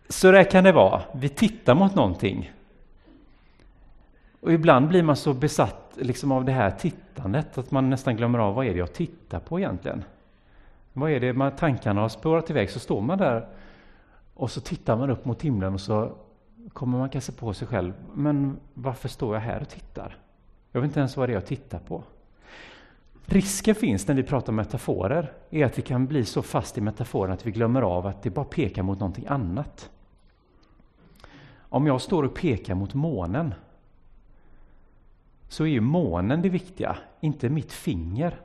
så 0.08 0.30
där 0.30 0.44
kan 0.44 0.64
det 0.64 0.72
vara. 0.72 1.02
Vi 1.12 1.28
tittar 1.28 1.74
mot 1.74 1.94
någonting. 1.94 2.52
Och 4.40 4.52
ibland 4.52 4.88
blir 4.88 5.02
man 5.02 5.16
så 5.16 5.34
besatt 5.34 5.92
liksom 5.96 6.32
av 6.32 6.44
det 6.44 6.52
här 6.52 6.70
tittandet 6.70 7.58
att 7.58 7.70
man 7.70 7.90
nästan 7.90 8.16
glömmer 8.16 8.38
av 8.38 8.54
vad 8.54 8.66
är 8.66 8.72
det 8.72 8.78
jag 8.78 8.92
tittar 8.92 9.40
på 9.40 9.58
egentligen. 9.58 10.04
Vad 10.92 11.10
är 11.10 11.20
det, 11.20 11.32
man, 11.32 11.56
tankarna 11.56 12.00
har 12.00 12.08
spårat 12.08 12.50
iväg, 12.50 12.70
så 12.70 12.78
står 12.78 13.00
man 13.00 13.18
där 13.18 13.46
och 14.40 14.50
så 14.50 14.60
tittar 14.60 14.96
man 14.96 15.10
upp 15.10 15.24
mot 15.24 15.42
himlen 15.42 15.74
och 15.74 15.80
så 15.80 16.12
kommer 16.72 16.98
man 16.98 17.08
kanske 17.08 17.32
på 17.32 17.54
sig 17.54 17.68
själv, 17.68 17.92
men 18.14 18.56
varför 18.74 19.08
står 19.08 19.34
jag 19.34 19.40
här 19.40 19.60
och 19.60 19.68
tittar? 19.68 20.16
Jag 20.72 20.80
vet 20.80 20.88
inte 20.88 21.00
ens 21.00 21.16
vad 21.16 21.28
det 21.28 21.32
är 21.32 21.34
jag 21.34 21.46
tittar 21.46 21.78
på. 21.78 22.02
Risken 23.26 23.74
finns 23.74 24.08
när 24.08 24.14
vi 24.14 24.22
pratar 24.22 24.52
metaforer, 24.52 25.32
är 25.50 25.64
att 25.64 25.78
vi 25.78 25.82
kan 25.82 26.06
bli 26.06 26.24
så 26.24 26.42
fast 26.42 26.78
i 26.78 26.80
metaforen 26.80 27.32
att 27.32 27.46
vi 27.46 27.50
glömmer 27.50 27.82
av 27.82 28.06
att 28.06 28.22
det 28.22 28.30
bara 28.30 28.44
pekar 28.44 28.82
mot 28.82 29.00
någonting 29.00 29.26
annat. 29.28 29.90
Om 31.58 31.86
jag 31.86 32.00
står 32.00 32.22
och 32.22 32.34
pekar 32.34 32.74
mot 32.74 32.94
månen, 32.94 33.54
så 35.48 35.64
är 35.64 35.68
ju 35.68 35.80
månen 35.80 36.42
det 36.42 36.48
viktiga, 36.48 36.96
inte 37.20 37.48
mitt 37.48 37.72
finger. 37.72 38.40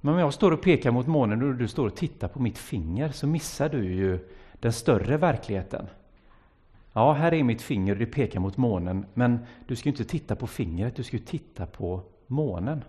Men 0.00 0.14
om 0.14 0.20
jag 0.20 0.34
står 0.34 0.50
och 0.50 0.62
pekar 0.62 0.90
mot 0.90 1.06
månen 1.06 1.42
och 1.42 1.54
du 1.54 1.68
står 1.68 1.86
och 1.86 1.96
tittar 1.96 2.28
på 2.28 2.42
mitt 2.42 2.58
finger 2.58 3.08
så 3.08 3.26
missar 3.26 3.68
du 3.68 3.84
ju 3.84 4.28
den 4.60 4.72
större 4.72 5.16
verkligheten. 5.16 5.86
Ja, 6.92 7.12
här 7.12 7.34
är 7.34 7.42
mitt 7.42 7.62
finger 7.62 7.92
och 7.92 7.98
det 7.98 8.06
pekar 8.06 8.40
mot 8.40 8.56
månen, 8.56 9.06
men 9.14 9.38
du 9.66 9.76
ska 9.76 9.88
inte 9.88 10.04
titta 10.04 10.36
på 10.36 10.46
fingret, 10.46 10.96
du 10.96 11.02
ska 11.02 11.18
titta 11.18 11.66
på 11.66 12.02
månen. 12.26 12.84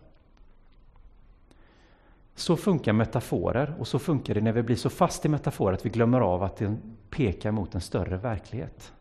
Så 2.36 2.56
funkar 2.56 2.94
metaforer 2.94 3.76
och 3.80 3.88
så 3.88 4.00
funkar 4.00 4.34
det 4.34 4.42
när 4.42 4.52
vi 4.52 4.64
blir 4.64 4.76
så 4.76 4.90
fast 4.90 5.26
i 5.26 5.30
metaforer 5.30 5.74
att 5.74 5.86
vi 5.86 5.90
glömmer 5.90 6.22
av 6.22 6.44
att 6.44 6.58
den 6.58 6.98
pekar 7.10 7.52
mot 7.52 7.76
en 7.76 7.82
större 7.82 8.18
verklighet. 8.18 8.94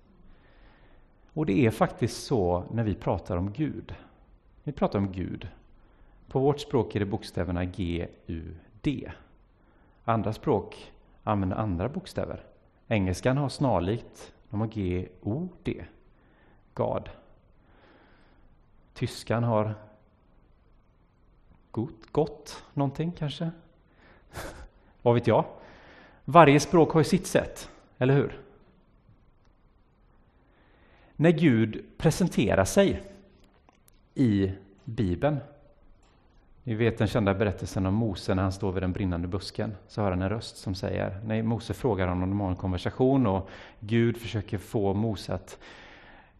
Och 1.32 1.46
det 1.46 1.66
är 1.66 1.70
faktiskt 1.70 2.26
så 2.26 2.64
när 2.72 2.84
vi 2.84 2.94
pratar 2.94 3.36
om 3.36 3.52
Gud. 3.52 3.94
Vi 4.64 4.72
pratar 4.72 4.98
om 4.98 5.12
Gud. 5.12 5.48
På 6.28 6.38
vårt 6.38 6.60
språk 6.60 6.94
är 6.96 7.00
det 7.00 7.06
bokstäverna 7.06 7.64
G, 7.64 8.08
U, 8.26 8.54
D. 8.80 9.12
Andra 10.04 10.32
språk 10.32 10.92
använder 11.22 11.56
andra 11.56 11.88
bokstäver. 11.88 12.44
Engelskan 12.88 13.36
har 13.36 13.48
snarlikt, 13.48 14.32
de 14.50 14.60
har 14.60 14.66
G, 14.66 15.08
O, 15.22 15.48
D. 15.62 15.84
God. 16.74 17.08
Tyskan 18.94 19.44
har 19.44 19.74
gott, 21.70 22.12
gott 22.12 22.64
någonting 22.74 23.12
kanske? 23.12 23.50
Vad 25.02 25.14
vet 25.14 25.26
jag? 25.26 25.44
Varje 26.24 26.60
språk 26.60 26.92
har 26.92 27.00
ju 27.00 27.04
sitt 27.04 27.26
sätt, 27.26 27.70
eller 27.98 28.14
hur? 28.14 28.40
När 31.16 31.30
Gud 31.30 31.84
presenterar 31.98 32.64
sig 32.64 33.02
i 34.14 34.52
Bibeln 34.84 35.38
ni 36.68 36.74
vet 36.74 36.98
den 36.98 37.08
kända 37.08 37.34
berättelsen 37.34 37.86
om 37.86 37.94
Mose 37.94 38.34
när 38.34 38.42
han 38.42 38.52
står 38.52 38.72
vid 38.72 38.82
den 38.82 38.92
brinnande 38.92 39.28
busken. 39.28 39.74
Så 39.86 40.02
hör 40.02 40.10
han 40.10 40.22
en 40.22 40.28
röst 40.28 40.56
som 40.56 40.74
säger, 40.74 41.20
nej 41.24 41.42
Mose 41.42 41.74
frågar 41.74 42.06
honom 42.06 42.22
om 42.22 42.28
de 42.30 42.40
har 42.40 42.48
en 42.48 42.56
konversation 42.56 43.26
och 43.26 43.48
Gud 43.80 44.16
försöker 44.16 44.58
få 44.58 44.94
Mose 44.94 45.34
att 45.34 45.58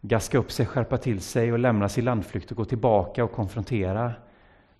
gaska 0.01 0.37
upp 0.37 0.51
sig, 0.51 0.65
skärpa 0.65 0.97
till 0.97 1.21
sig 1.21 1.51
och 1.51 1.59
lämna 1.59 1.89
sin 1.89 2.05
landflykt 2.05 2.51
och 2.51 2.57
gå 2.57 2.65
tillbaka 2.65 3.23
och 3.23 3.31
konfrontera 3.31 4.13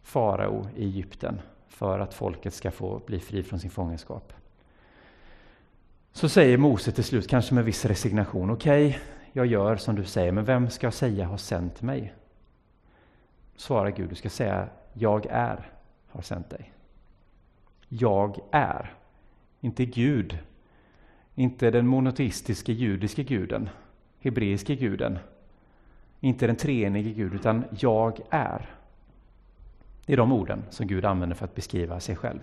farao 0.03 0.67
i 0.75 0.83
Egypten 0.83 1.41
för 1.67 1.99
att 1.99 2.13
folket 2.13 2.53
ska 2.53 2.71
få 2.71 3.01
bli 3.05 3.19
fri 3.19 3.43
från 3.43 3.59
sin 3.59 3.71
fångenskap. 3.71 4.33
Så 6.11 6.29
säger 6.29 6.57
Mose 6.57 6.91
till 6.91 7.03
slut, 7.03 7.29
kanske 7.29 7.53
med 7.53 7.65
viss 7.65 7.85
resignation, 7.85 8.49
okej, 8.49 8.87
okay, 8.87 8.99
jag 9.33 9.45
gör 9.45 9.75
som 9.75 9.95
du 9.95 10.03
säger, 10.03 10.31
men 10.31 10.45
vem 10.45 10.69
ska 10.69 10.87
jag 10.87 10.93
säga 10.93 11.25
har 11.25 11.37
sänt 11.37 11.81
mig? 11.81 12.13
Svarar 13.55 13.89
Gud, 13.89 14.09
du 14.09 14.15
ska 14.15 14.29
säga, 14.29 14.69
jag 14.99 15.25
är 15.25 15.71
har 16.07 16.21
sänt 16.21 16.49
dig. 16.49 16.73
Jag 17.87 18.39
är. 18.51 18.93
Inte 19.61 19.85
Gud, 19.85 20.37
inte 21.35 21.71
den 21.71 21.87
monoteistiska 21.87 22.71
judiska 22.71 23.23
guden, 23.23 23.69
hebreiska 24.19 24.75
guden, 24.75 25.19
inte 26.19 26.47
den 26.47 26.55
treenige 26.55 27.11
Gud, 27.11 27.33
utan 27.33 27.63
jag 27.79 28.19
är. 28.29 28.75
Det 30.05 30.13
är 30.13 30.17
de 30.17 30.31
orden 30.31 30.63
som 30.69 30.87
Gud 30.87 31.05
använder 31.05 31.35
för 31.35 31.45
att 31.45 31.55
beskriva 31.55 31.99
sig 31.99 32.15
själv. 32.15 32.39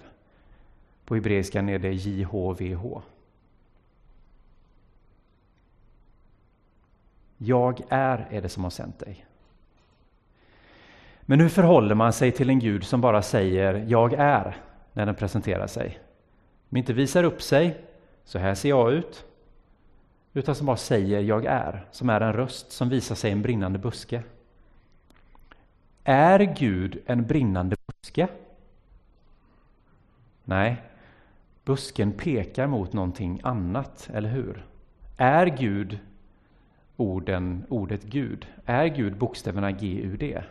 På 1.05 1.15
hebreiskan 1.15 1.69
är 1.69 1.79
det 1.79 1.93
JHVH. 1.93 3.01
Jag 7.39 7.81
är, 7.89 8.27
är 8.31 8.43
det 8.43 8.49
som 8.49 8.63
har 8.65 8.71
sänt 8.71 8.99
dig. 8.99 9.27
Men 11.27 11.41
hur 11.41 11.49
förhåller 11.49 11.95
man 11.95 12.13
sig 12.13 12.33
till 12.33 12.51
en 12.51 12.59
Gud 12.59 12.85
som 12.85 13.01
bara 13.01 13.23
säger 13.23 13.85
”jag 13.89 14.13
är” 14.13 14.57
när 14.93 15.07
den 15.07 15.15
presenterar 15.15 15.67
sig? 15.67 15.99
Som 16.69 16.77
inte 16.77 16.93
visar 16.93 17.25
upp 17.25 17.43
sig, 17.43 17.81
så 18.25 18.39
här 18.39 18.55
ser 18.55 18.69
jag 18.69 18.93
ut, 18.93 19.25
utan 20.33 20.55
som 20.55 20.67
bara 20.67 20.77
säger 20.77 21.21
”jag 21.21 21.45
är”, 21.45 21.87
som 21.91 22.11
är 22.11 22.21
en 22.21 22.33
röst 22.33 22.73
som 22.73 22.89
visar 22.89 23.15
sig 23.15 23.31
i 23.31 23.33
en 23.33 23.43
brinnande 23.43 23.79
buske. 23.79 24.23
Är 26.05 26.39
Gud 26.59 26.99
en 27.07 27.27
brinnande 27.27 27.77
buske? 27.87 28.29
Nej, 30.45 30.83
busken 31.65 32.13
pekar 32.13 32.67
mot 32.67 32.93
någonting 32.93 33.41
annat, 33.43 34.11
eller 34.13 34.29
hur? 34.29 34.65
Är 35.17 35.47
Gud 35.47 35.99
orden, 36.97 37.65
ordet 37.69 38.03
Gud? 38.03 38.47
Är 38.65 38.87
Gud 38.87 39.17
bokstäverna 39.17 39.71
G-U-D? 39.71 40.43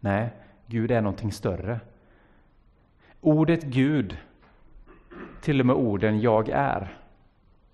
Nej, 0.00 0.30
Gud 0.66 0.90
är 0.90 1.00
någonting 1.00 1.32
större. 1.32 1.80
Ordet 3.20 3.62
Gud, 3.62 4.16
till 5.40 5.60
och 5.60 5.66
med 5.66 5.76
orden 5.76 6.20
jag 6.20 6.48
är, 6.48 6.98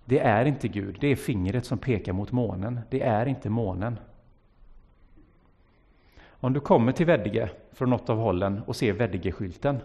det 0.05 0.21
är 0.21 0.45
inte 0.45 0.69
Gud, 0.69 0.97
det 1.01 1.09
är 1.09 1.17
fingret 1.17 1.67
som 1.67 1.79
pekar 1.79 2.13
mot 2.13 2.33
månen. 2.33 2.81
Det 2.91 3.03
är 3.03 3.27
inte 3.27 3.51
månen. 3.51 3.99
Om 6.27 6.53
du 6.53 6.61
kommer 6.61 6.93
till 6.93 7.07
Veddige 7.07 7.51
från 7.73 7.91
något 7.91 8.11
av 8.11 8.19
hållen 8.19 8.63
och 8.67 8.77
ser 8.77 8.93
Veddige-skylten 8.93 9.81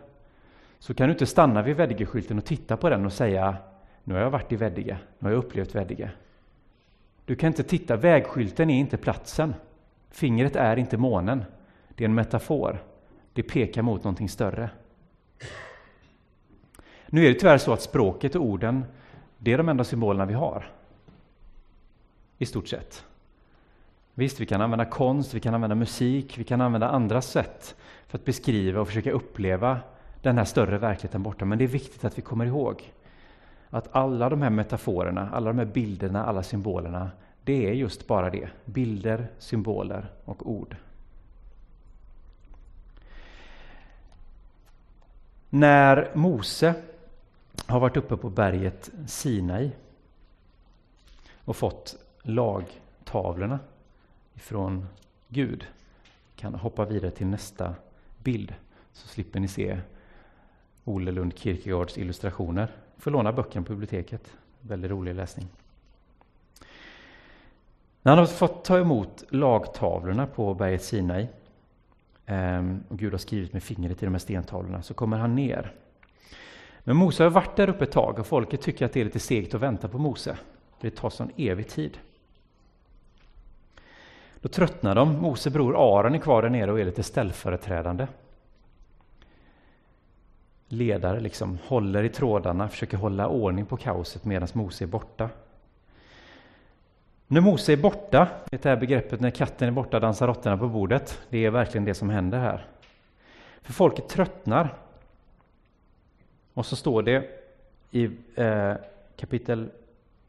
så 0.80 0.94
kan 0.94 1.08
du 1.08 1.14
inte 1.14 1.26
stanna 1.26 1.62
vid 1.62 1.76
Veddige-skylten 1.76 2.38
och 2.38 2.46
titta 2.46 2.78
på 2.78 2.90
den 2.90 3.06
och 3.06 3.14
säga 3.14 3.58
nu 4.04 4.14
har 4.14 4.22
jag 4.22 4.30
varit 4.30 4.52
i 4.52 4.56
Veddige, 4.56 4.98
nu 5.20 5.28
har 5.28 5.32
jag 5.32 5.44
upplevt 5.44 5.76
Veddige. 5.76 6.12
Du 7.26 7.36
kan 7.36 7.48
inte 7.48 7.64
titta, 7.64 7.96
vägskylten 7.96 8.70
är 8.70 8.80
inte 8.80 8.98
platsen. 8.98 9.54
Fingret 10.10 10.56
är 10.56 10.78
inte 10.78 10.98
månen. 10.98 11.44
Det 12.00 12.06
är 12.06 12.10
en 12.10 12.16
metafor. 12.16 12.84
Det 13.34 13.44
pekar 13.44 13.82
mot 13.82 14.04
någonting 14.04 14.30
större. 14.30 14.70
Nu 17.08 17.26
är 17.26 17.30
det 17.30 17.40
tyvärr 17.40 17.58
så 17.58 17.74
att 17.74 17.82
språket 17.82 18.36
och 18.36 18.42
orden, 18.42 18.86
det 19.38 19.54
är 19.54 19.58
de 19.58 19.70
enda 19.70 19.84
symbolerna 19.84 20.26
vi 20.26 20.34
har. 20.34 20.72
I 22.38 22.46
stort 22.46 22.68
sett. 22.68 23.06
Visst, 24.14 24.40
vi 24.40 24.46
kan 24.46 24.62
använda 24.62 24.86
konst, 24.86 25.34
vi 25.34 25.40
kan 25.40 25.54
använda 25.54 25.76
musik, 25.76 26.38
vi 26.38 26.44
kan 26.44 26.62
använda 26.62 26.90
andra 26.90 27.22
sätt 27.22 27.76
för 28.08 28.18
att 28.18 28.26
beskriva 28.26 28.82
och 28.82 28.88
försöka 28.88 29.12
uppleva 29.12 29.80
den 30.22 30.38
här 30.38 30.46
större 30.46 30.78
verkligheten 30.78 31.24
borta. 31.24 31.46
Men 31.46 31.58
det 31.58 31.64
är 31.64 31.68
viktigt 31.68 32.06
att 32.06 32.18
vi 32.18 32.22
kommer 32.22 32.46
ihåg 32.46 32.94
att 33.70 33.96
alla 33.96 34.30
de 34.30 34.42
här 34.42 34.50
metaforerna, 34.50 35.30
alla 35.34 35.48
de 35.48 35.58
här 35.60 35.66
bilderna, 35.66 36.26
alla 36.26 36.44
symbolerna, 36.44 37.12
det 37.44 37.70
är 37.70 37.74
just 37.74 38.08
bara 38.08 38.30
det. 38.30 38.50
Bilder, 38.66 39.28
symboler 39.38 40.12
och 40.26 40.52
ord. 40.52 40.76
När 45.50 46.12
Mose 46.16 46.76
har 47.66 47.80
varit 47.80 47.98
uppe 47.98 48.18
på 48.18 48.30
berget 48.30 48.90
Sinai 49.08 49.72
och 51.46 51.56
fått 51.56 51.96
lagtavlorna 52.22 53.60
ifrån 54.34 54.88
Gud. 55.28 55.66
kan 56.36 56.56
hoppa 56.56 56.86
vidare 56.86 57.12
till 57.12 57.28
nästa 57.28 57.76
bild 58.24 58.54
så 58.94 59.08
slipper 59.08 59.40
ni 59.40 59.48
se 59.48 59.80
Olle 60.84 61.12
Lund 61.12 61.38
Kierkegaards 61.38 61.98
illustrationer. 61.98 62.72
Får 62.98 63.12
låna 63.12 63.32
böckerna 63.32 63.66
på 63.66 63.74
biblioteket. 63.74 64.34
Väldigt 64.62 64.92
rolig 64.92 65.16
läsning. 65.16 65.48
När 68.02 68.12
han 68.12 68.20
har 68.20 68.26
fått 68.26 68.66
ta 68.66 68.78
emot 68.78 69.24
lagtavlorna 69.30 70.28
på 70.28 70.54
berget 70.54 70.84
Sinai 70.84 71.28
Ehm, 72.30 72.84
och 72.88 73.00
Gud 73.00 73.14
har 73.14 73.18
skrivit 73.18 73.54
med 73.54 73.64
fingret 73.64 74.04
i 74.04 74.06
de 74.06 74.14
här 74.14 74.20
stentavlorna 74.20 74.82
så 74.82 74.94
kommer 74.94 75.18
han 75.18 75.36
ner. 75.36 75.74
Men 76.80 76.96
Mose 76.96 77.24
har 77.24 77.30
varit 77.30 77.56
där 77.56 77.70
uppe 77.70 77.84
ett 77.84 77.92
tag 77.92 78.20
och 78.20 78.28
folket 78.28 78.62
tycker 78.62 78.86
att 78.86 78.94
det 78.94 79.02
är 79.02 79.06
lite 79.06 79.20
segt 79.20 79.54
att 79.54 79.62
vänta 79.62 79.88
på 79.88 79.98
Mose. 79.98 80.38
Det 80.82 80.90
tar 80.90 81.10
sån 81.10 81.32
evig 81.38 81.68
tid. 81.68 81.98
Då 84.42 84.50
tröttnar 84.50 84.96
de. 84.96 85.14
Mose 85.14 85.50
bror 85.50 86.00
Aron 86.00 86.16
är 86.16 86.20
kvar 86.20 86.42
där 86.42 86.50
nere 86.50 86.72
och 86.72 86.80
är 86.80 86.86
lite 86.86 87.04
ställföreträdande. 87.04 88.08
Ledare 90.68 91.20
liksom 91.20 91.58
håller 91.68 92.04
i 92.04 92.10
trådarna, 92.10 92.70
försöker 92.70 92.98
hålla 92.98 93.28
ordning 93.28 93.66
på 93.66 93.78
kaoset 93.78 94.26
medan 94.26 94.48
Mose 94.54 94.84
är 94.84 94.88
borta. 94.88 95.30
När 97.32 97.42
Mose 97.42 97.74
är 97.74 97.78
borta, 97.78 98.28
det 98.50 98.66
här 98.66 98.76
begreppet 98.76 99.20
när 99.20 99.30
katten 99.30 99.68
är 99.68 99.72
borta 99.72 100.00
dansar 100.00 100.28
råttorna 100.28 100.58
på 100.58 100.68
bordet, 100.68 101.22
det 101.30 101.46
är 101.46 101.50
verkligen 101.50 101.86
det 101.86 101.94
som 101.94 102.10
händer 102.10 102.40
här. 102.40 102.66
För 103.62 103.74
folket 103.74 104.10
tröttnar. 104.10 104.74
Och 106.54 106.66
så 106.66 106.76
står 106.76 107.04
det 107.04 107.30
i 107.92 108.10
eh, 108.36 108.74
kapitel 109.16 109.70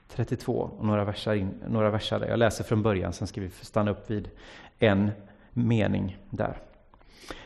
32 0.09 0.71
och 0.79 0.85
några 0.85 1.05
versar, 1.05 1.35
in, 1.35 1.55
några 1.69 1.91
versar 1.91 2.21
där. 2.21 2.29
Jag 2.29 2.39
läser 2.39 2.65
från 2.65 2.83
början, 2.83 3.13
sen 3.13 3.27
ska 3.27 3.41
vi 3.41 3.51
stanna 3.51 3.91
upp 3.91 4.11
vid 4.11 4.29
en 4.79 5.11
mening 5.53 6.19
där. 6.31 6.57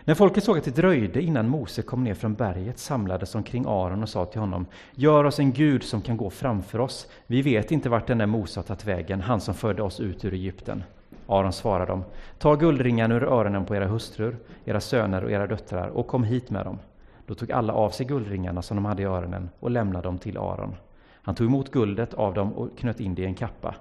När 0.04 0.14
folket 0.14 0.44
såg 0.44 0.58
att 0.58 0.64
det 0.64 0.76
dröjde 0.76 1.22
innan 1.22 1.48
Mose 1.48 1.82
kom 1.82 2.04
ner 2.04 2.14
från 2.14 2.34
berget 2.34 2.78
samlades 2.78 3.34
omkring 3.34 3.64
Aron 3.68 4.02
och 4.02 4.08
sa 4.08 4.24
till 4.24 4.40
honom 4.40 4.66
Gör 4.94 5.24
oss 5.24 5.38
en 5.38 5.52
Gud 5.52 5.82
som 5.82 6.02
kan 6.02 6.16
gå 6.16 6.30
framför 6.30 6.78
oss. 6.78 7.06
Vi 7.26 7.42
vet 7.42 7.72
inte 7.72 7.88
vart 7.88 8.06
den 8.06 8.18
där 8.18 8.26
Mose 8.26 8.60
har 8.60 8.64
tagit 8.64 8.84
vägen, 8.84 9.20
han 9.20 9.40
som 9.40 9.54
förde 9.54 9.82
oss 9.82 10.00
ut 10.00 10.24
ur 10.24 10.34
Egypten. 10.34 10.82
Aron 11.26 11.52
svarade 11.52 11.92
dem 11.92 12.04
Ta 12.38 12.54
guldringarna 12.54 13.14
ur 13.14 13.22
öronen 13.22 13.64
på 13.64 13.76
era 13.76 13.86
hustrur, 13.86 14.36
era 14.64 14.80
söner 14.80 15.24
och 15.24 15.30
era 15.30 15.46
döttrar 15.46 15.88
och 15.88 16.06
kom 16.06 16.24
hit 16.24 16.50
med 16.50 16.66
dem. 16.66 16.78
Då 17.26 17.34
tog 17.34 17.52
alla 17.52 17.72
av 17.72 17.90
sig 17.90 18.06
guldringarna 18.06 18.62
som 18.62 18.76
de 18.76 18.84
hade 18.84 19.02
i 19.02 19.06
öronen 19.06 19.50
och 19.60 19.70
lämnade 19.70 20.08
dem 20.08 20.18
till 20.18 20.38
Aron. 20.38 20.76
Han 21.22 21.34
tog 21.34 21.46
emot 21.46 21.70
guldet 21.70 22.14
av 22.14 22.34
dem 22.34 22.52
och 22.52 22.78
knöt 22.78 23.00
in 23.00 23.14
det 23.14 23.22
i 23.22 23.26
en 23.26 23.34
kappa. 23.34 23.74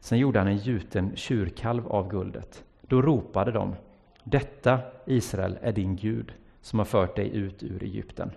Sen 0.00 0.18
gjorde 0.18 0.38
han 0.38 0.48
en 0.48 0.56
gjuten 0.56 1.12
tjurkalv 1.16 1.88
av 1.88 2.10
guldet. 2.10 2.64
Då 2.80 3.02
ropade 3.02 3.52
de 3.52 3.74
detta, 4.30 4.78
Israel, 5.04 5.58
är 5.62 5.72
din 5.72 5.96
Gud 5.96 6.32
som 6.60 6.78
har 6.78 6.86
fört 6.86 7.16
dig 7.16 7.36
ut 7.36 7.62
ur 7.62 7.82
Egypten. 7.82 8.30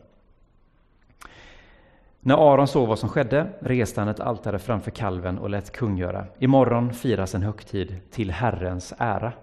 När 2.20 2.54
Aron 2.54 2.68
såg 2.68 2.88
vad 2.88 3.00
som 3.00 3.10
skedde 3.10 3.48
reste 3.60 4.02
han 4.02 4.08
ett 4.08 4.20
altare 4.20 4.60
framför 4.60 4.92
kalven 4.92 5.38
och 5.38 5.50
lät 5.50 5.72
kungöra. 5.72 6.26
Imorgon 6.40 6.94
firas 6.94 7.36
en 7.36 7.42
högtid 7.42 7.96
till 8.12 8.32
Herrens 8.32 8.94
ära. 8.98 9.34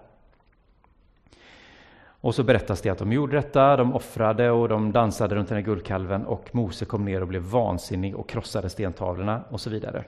Och 2.03 2.35
så 2.35 2.43
berättas 2.43 2.81
det 2.81 2.89
att 2.89 2.97
de 2.97 3.13
gjorde 3.13 3.35
detta, 3.35 3.77
de 3.77 3.93
offrade 3.93 4.51
och 4.51 4.69
de 4.69 4.91
dansade 4.91 5.35
runt 5.35 5.49
den 5.49 5.57
här 5.57 5.65
guldkalven 5.65 6.25
och 6.25 6.55
Mose 6.55 6.85
kom 6.85 7.05
ner 7.05 7.21
och 7.21 7.27
blev 7.27 7.41
vansinnig 7.41 8.15
och 8.15 8.29
krossade 8.29 8.69
stentavlorna 8.69 9.43
och 9.49 9.61
så 9.61 9.69
vidare. 9.69 10.03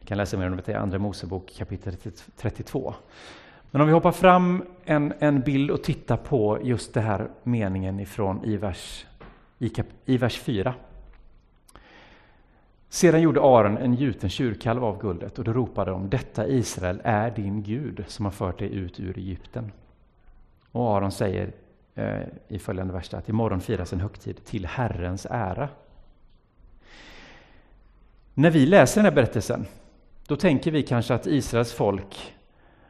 Ni 0.00 0.06
kan 0.06 0.18
läsa 0.18 0.36
mer 0.36 0.46
om 0.46 0.56
det 0.56 0.72
i 0.72 0.74
Andra 0.74 0.98
Mosebok 0.98 1.52
kapitel 1.58 1.96
32. 2.36 2.94
Men 3.74 3.80
om 3.80 3.86
vi 3.86 3.92
hoppar 3.92 4.12
fram 4.12 4.64
en, 4.84 5.14
en 5.18 5.40
bild 5.40 5.70
och 5.70 5.82
tittar 5.82 6.16
på 6.16 6.58
just 6.62 6.94
den 6.94 7.04
här 7.04 7.28
meningen 7.42 8.00
ifrån 8.00 8.44
i 8.44 8.56
vers, 8.56 9.06
i, 9.58 9.68
kap, 9.68 9.86
i 10.04 10.16
vers 10.16 10.38
4. 10.38 10.74
Sedan 12.88 13.22
gjorde 13.22 13.40
Aron 13.40 13.76
en 13.76 13.94
gjuten 13.94 14.30
tjurkalv 14.30 14.84
av 14.84 15.00
guldet 15.00 15.38
och 15.38 15.44
då 15.44 15.52
ropade 15.52 15.90
de 15.90 16.10
Detta 16.10 16.46
Israel 16.46 17.00
är 17.04 17.30
din 17.30 17.62
Gud 17.62 18.04
som 18.06 18.24
har 18.24 18.32
fört 18.32 18.58
dig 18.58 18.74
ut 18.74 19.00
ur 19.00 19.18
Egypten. 19.18 19.72
Och 20.72 20.96
Aron 20.96 21.12
säger 21.12 21.52
eh, 21.94 22.22
i 22.48 22.58
följande 22.58 22.92
vers 22.92 23.14
att 23.14 23.28
imorgon 23.28 23.60
firas 23.60 23.92
en 23.92 24.00
högtid 24.00 24.44
till 24.44 24.66
Herrens 24.66 25.26
ära. 25.30 25.68
När 28.34 28.50
vi 28.50 28.66
läser 28.66 29.00
den 29.02 29.04
här 29.04 29.14
berättelsen, 29.14 29.66
då 30.26 30.36
tänker 30.36 30.70
vi 30.70 30.82
kanske 30.82 31.14
att 31.14 31.26
Israels 31.26 31.72
folk, 31.72 32.34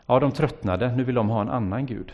ja 0.06 0.20
de 0.20 0.32
tröttnade, 0.32 0.96
nu 0.96 1.04
vill 1.04 1.14
de 1.14 1.28
ha 1.28 1.40
en 1.40 1.48
annan 1.48 1.86
Gud. 1.86 2.12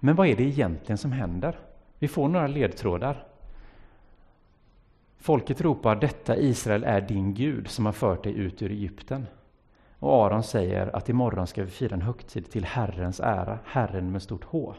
Men 0.00 0.16
vad 0.16 0.26
är 0.26 0.36
det 0.36 0.42
egentligen 0.42 0.98
som 0.98 1.12
händer? 1.12 1.58
Vi 1.98 2.08
får 2.08 2.28
några 2.28 2.46
ledtrådar. 2.46 3.24
Folket 5.18 5.60
ropar 5.60 5.96
detta 5.96 6.36
Israel 6.36 6.84
är 6.84 7.00
din 7.00 7.34
Gud 7.34 7.68
som 7.68 7.86
har 7.86 7.92
fört 7.92 8.24
dig 8.24 8.32
ut 8.32 8.62
ur 8.62 8.70
Egypten. 8.70 9.26
Och 9.98 10.24
Aron 10.24 10.42
säger 10.42 10.96
att 10.96 11.08
imorgon 11.08 11.46
ska 11.46 11.64
vi 11.64 11.70
fira 11.70 11.94
en 11.94 12.02
högtid 12.02 12.50
till 12.50 12.64
Herrens 12.64 13.20
ära, 13.20 13.58
Herren 13.64 14.12
med 14.12 14.22
stort 14.22 14.44
H. 14.44 14.74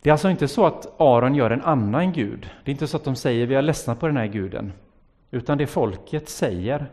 Det 0.00 0.10
är 0.10 0.12
alltså 0.12 0.30
inte 0.30 0.48
så 0.48 0.66
att 0.66 1.00
Aron 1.00 1.34
gör 1.34 1.50
en 1.50 1.62
annan 1.62 2.12
gud. 2.12 2.50
Det 2.64 2.70
är 2.70 2.72
inte 2.72 2.86
så 2.86 2.96
att 2.96 3.04
de 3.04 3.16
säger 3.16 3.46
vi 3.46 3.54
har 3.54 3.62
ledsnat 3.62 4.00
på 4.00 4.06
den 4.06 4.16
här 4.16 4.26
guden. 4.26 4.72
Utan 5.30 5.58
det 5.58 5.66
folket 5.66 6.28
säger, 6.28 6.86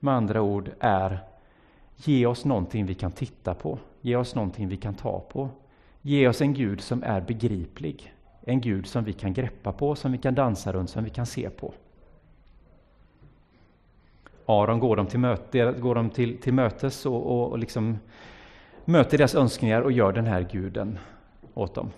med 0.00 0.14
andra 0.14 0.42
ord, 0.42 0.70
är 0.80 1.18
ge 2.04 2.26
oss 2.26 2.44
någonting 2.44 2.86
vi 2.86 2.94
kan 2.94 3.12
titta 3.12 3.54
på. 3.54 3.78
Ge 4.00 4.16
oss 4.16 4.34
någonting 4.34 4.68
vi 4.68 4.76
kan 4.76 4.94
ta 4.94 5.20
på. 5.20 5.48
Ge 6.02 6.28
oss 6.28 6.40
en 6.40 6.54
Gud 6.54 6.80
som 6.80 7.02
är 7.02 7.20
begriplig. 7.20 8.14
En 8.40 8.60
Gud 8.60 8.86
som 8.86 9.04
vi 9.04 9.12
kan 9.12 9.32
greppa 9.32 9.72
på, 9.72 9.94
som 9.94 10.12
vi 10.12 10.18
kan 10.18 10.34
dansa 10.34 10.72
runt, 10.72 10.90
som 10.90 11.04
vi 11.04 11.10
kan 11.10 11.26
se 11.26 11.50
på. 11.50 11.74
Aron 14.46 14.80
går 14.80 14.96
dem 14.96 15.06
till, 15.06 15.18
möte, 15.18 15.74
går 15.78 15.94
dem 15.94 16.10
till, 16.10 16.40
till 16.40 16.54
mötes 16.54 17.06
och, 17.06 17.26
och, 17.26 17.50
och 17.50 17.58
liksom 17.58 17.98
möter 18.84 19.18
deras 19.18 19.34
önskningar 19.34 19.80
och 19.80 19.92
gör 19.92 20.12
den 20.12 20.26
här 20.26 20.48
guden 20.52 20.98
åt 21.54 21.74
dem. 21.74 21.90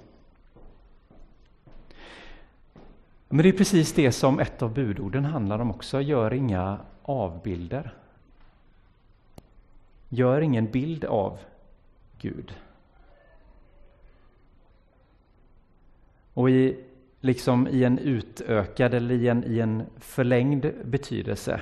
Men 3.29 3.43
det 3.43 3.49
är 3.49 3.53
precis 3.53 3.93
det 3.93 4.13
som 4.13 4.41
ett 4.41 4.63
av 4.63 4.75
budorden 4.75 5.25
handlar 5.25 5.59
om 5.59 5.71
också. 5.71 6.01
Gör 6.01 6.33
inga 6.33 6.79
avbilder. 7.03 7.95
Gör 10.13 10.41
ingen 10.41 10.71
bild 10.71 11.05
av 11.05 11.39
Gud. 12.19 12.55
Och 16.35 16.51
i, 16.51 16.85
liksom 17.21 17.69
i 17.69 17.85
en 17.85 17.99
utökad 17.99 18.95
eller 18.95 19.15
i 19.15 19.29
en, 19.29 19.45
i 19.45 19.59
en 19.59 19.83
förlängd 19.99 20.73
betydelse 20.85 21.61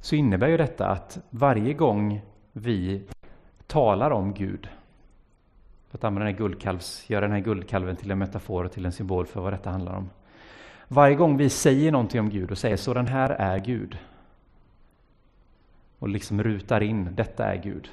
så 0.00 0.16
innebär 0.16 0.48
ju 0.48 0.56
detta 0.56 0.86
att 0.86 1.18
varje 1.30 1.74
gång 1.74 2.20
vi 2.52 3.02
talar 3.66 4.10
om 4.10 4.34
Gud, 4.34 4.68
för 5.88 5.98
att 5.98 6.04
använda 6.04 6.24
den 6.24 6.34
här 6.34 6.38
guldkalvs, 6.38 7.10
göra 7.10 7.20
den 7.20 7.32
här 7.32 7.40
guldkalven 7.40 7.96
till 7.96 8.10
en 8.10 8.18
metafor 8.18 8.64
och 8.64 8.72
till 8.72 8.86
en 8.86 8.92
symbol 8.92 9.26
för 9.26 9.40
vad 9.40 9.52
detta 9.52 9.70
handlar 9.70 9.94
om. 9.94 10.10
Varje 10.88 11.14
gång 11.14 11.36
vi 11.36 11.48
säger 11.48 11.92
någonting 11.92 12.20
om 12.20 12.30
Gud 12.30 12.50
och 12.50 12.58
säger 12.58 12.76
så 12.76 12.94
den 12.94 13.06
här 13.06 13.30
är 13.30 13.58
Gud 13.58 13.98
och 15.98 16.08
liksom 16.08 16.42
rutar 16.42 16.82
in 16.82 17.14
detta 17.14 17.44
är 17.44 17.62
Gud. 17.62 17.88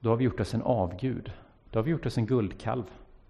Då 0.00 0.08
har 0.08 0.16
vi 0.16 0.24
gjort 0.24 0.40
oss 0.40 0.54
en 0.54 0.62
avgud. 0.62 1.32
Då 1.70 1.78
har 1.78 1.84
vi 1.84 1.90
gjort 1.90 2.06
oss 2.06 2.18
en 2.18 2.26
guldkalv. 2.26 2.84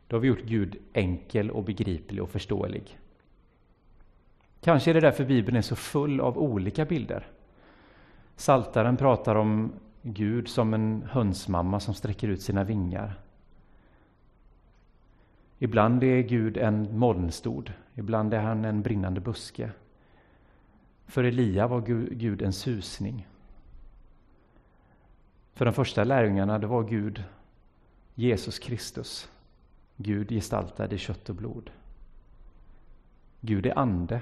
Då 0.07 0.17
har 0.17 0.21
vi 0.21 0.29
gjort 0.29 0.45
Gud 0.45 0.77
enkel 0.93 1.51
och 1.51 1.65
begriplig 1.65 2.23
och 2.23 2.31
förståelig. 2.31 2.99
Kanske 4.61 4.91
är 4.91 4.95
det 4.95 5.01
därför 5.01 5.25
Bibeln 5.25 5.57
är 5.57 5.63
så 5.63 5.77
full 5.77 6.21
av 6.21 6.39
olika 6.39 6.85
bilder. 6.85 7.27
Saltaren 8.37 8.97
pratar 8.97 9.35
om 9.35 9.73
Gud 10.03 10.49
som 10.49 10.75
en 10.75 11.03
hönsmamma 11.11 11.81
som 11.81 11.95
sträcker 11.95 12.29
ut 12.29 12.43
sina 12.43 12.65
vingar. 12.65 13.19
Ibland 15.59 16.05
är 16.05 16.23
Gud 16.23 16.57
en 16.57 16.99
molnstod, 16.99 17.73
ibland 17.95 18.35
är 18.35 18.41
han 18.41 18.65
en 18.65 18.83
brinnande 18.83 19.21
buske. 19.21 19.71
För 21.11 21.25
Elia 21.25 21.67
var 21.67 21.81
Gud 22.15 22.43
en 22.43 22.53
susning. 22.53 23.27
För 25.55 25.65
de 25.65 25.75
första 25.75 26.05
lärjungarna 26.05 26.59
det 26.59 26.67
var 26.67 26.83
Gud 26.83 27.25
Jesus 28.15 28.59
Kristus, 28.59 29.29
Gud 29.97 30.29
gestaltad 30.29 30.93
i 30.93 30.99
kött 30.99 31.29
och 31.29 31.35
blod. 31.35 31.71
Gud 33.41 33.67
är 33.67 33.79
ande, 33.79 34.21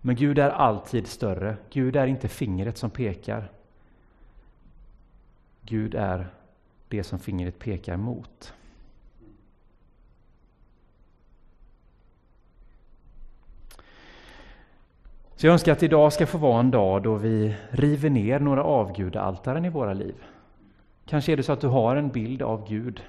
Men 0.00 0.16
Gud 0.16 0.38
är 0.38 0.50
alltid 0.50 1.06
större. 1.06 1.56
Gud 1.70 1.96
är 1.96 2.06
inte 2.06 2.28
fingret 2.28 2.78
som 2.78 2.90
pekar. 2.90 3.50
Gud 5.62 5.94
är 5.94 6.28
det 6.88 7.04
som 7.04 7.18
fingret 7.18 7.58
pekar 7.58 7.96
mot. 7.96 8.54
Så 15.36 15.46
jag 15.46 15.52
önskar 15.52 15.72
att 15.72 15.82
idag 15.82 16.12
ska 16.12 16.26
få 16.26 16.38
vara 16.38 16.60
en 16.60 16.70
dag 16.70 17.02
då 17.02 17.14
vi 17.14 17.54
river 17.70 18.10
ner 18.10 18.40
några 18.40 18.64
avgudaltaren 18.64 19.64
i 19.64 19.68
våra 19.68 19.92
liv. 19.92 20.14
Kanske 21.06 21.32
är 21.32 21.36
det 21.36 21.42
så 21.42 21.52
att 21.52 21.60
du 21.60 21.66
har 21.66 21.96
en 21.96 22.08
bild 22.08 22.42
av 22.42 22.68
Gud. 22.68 23.02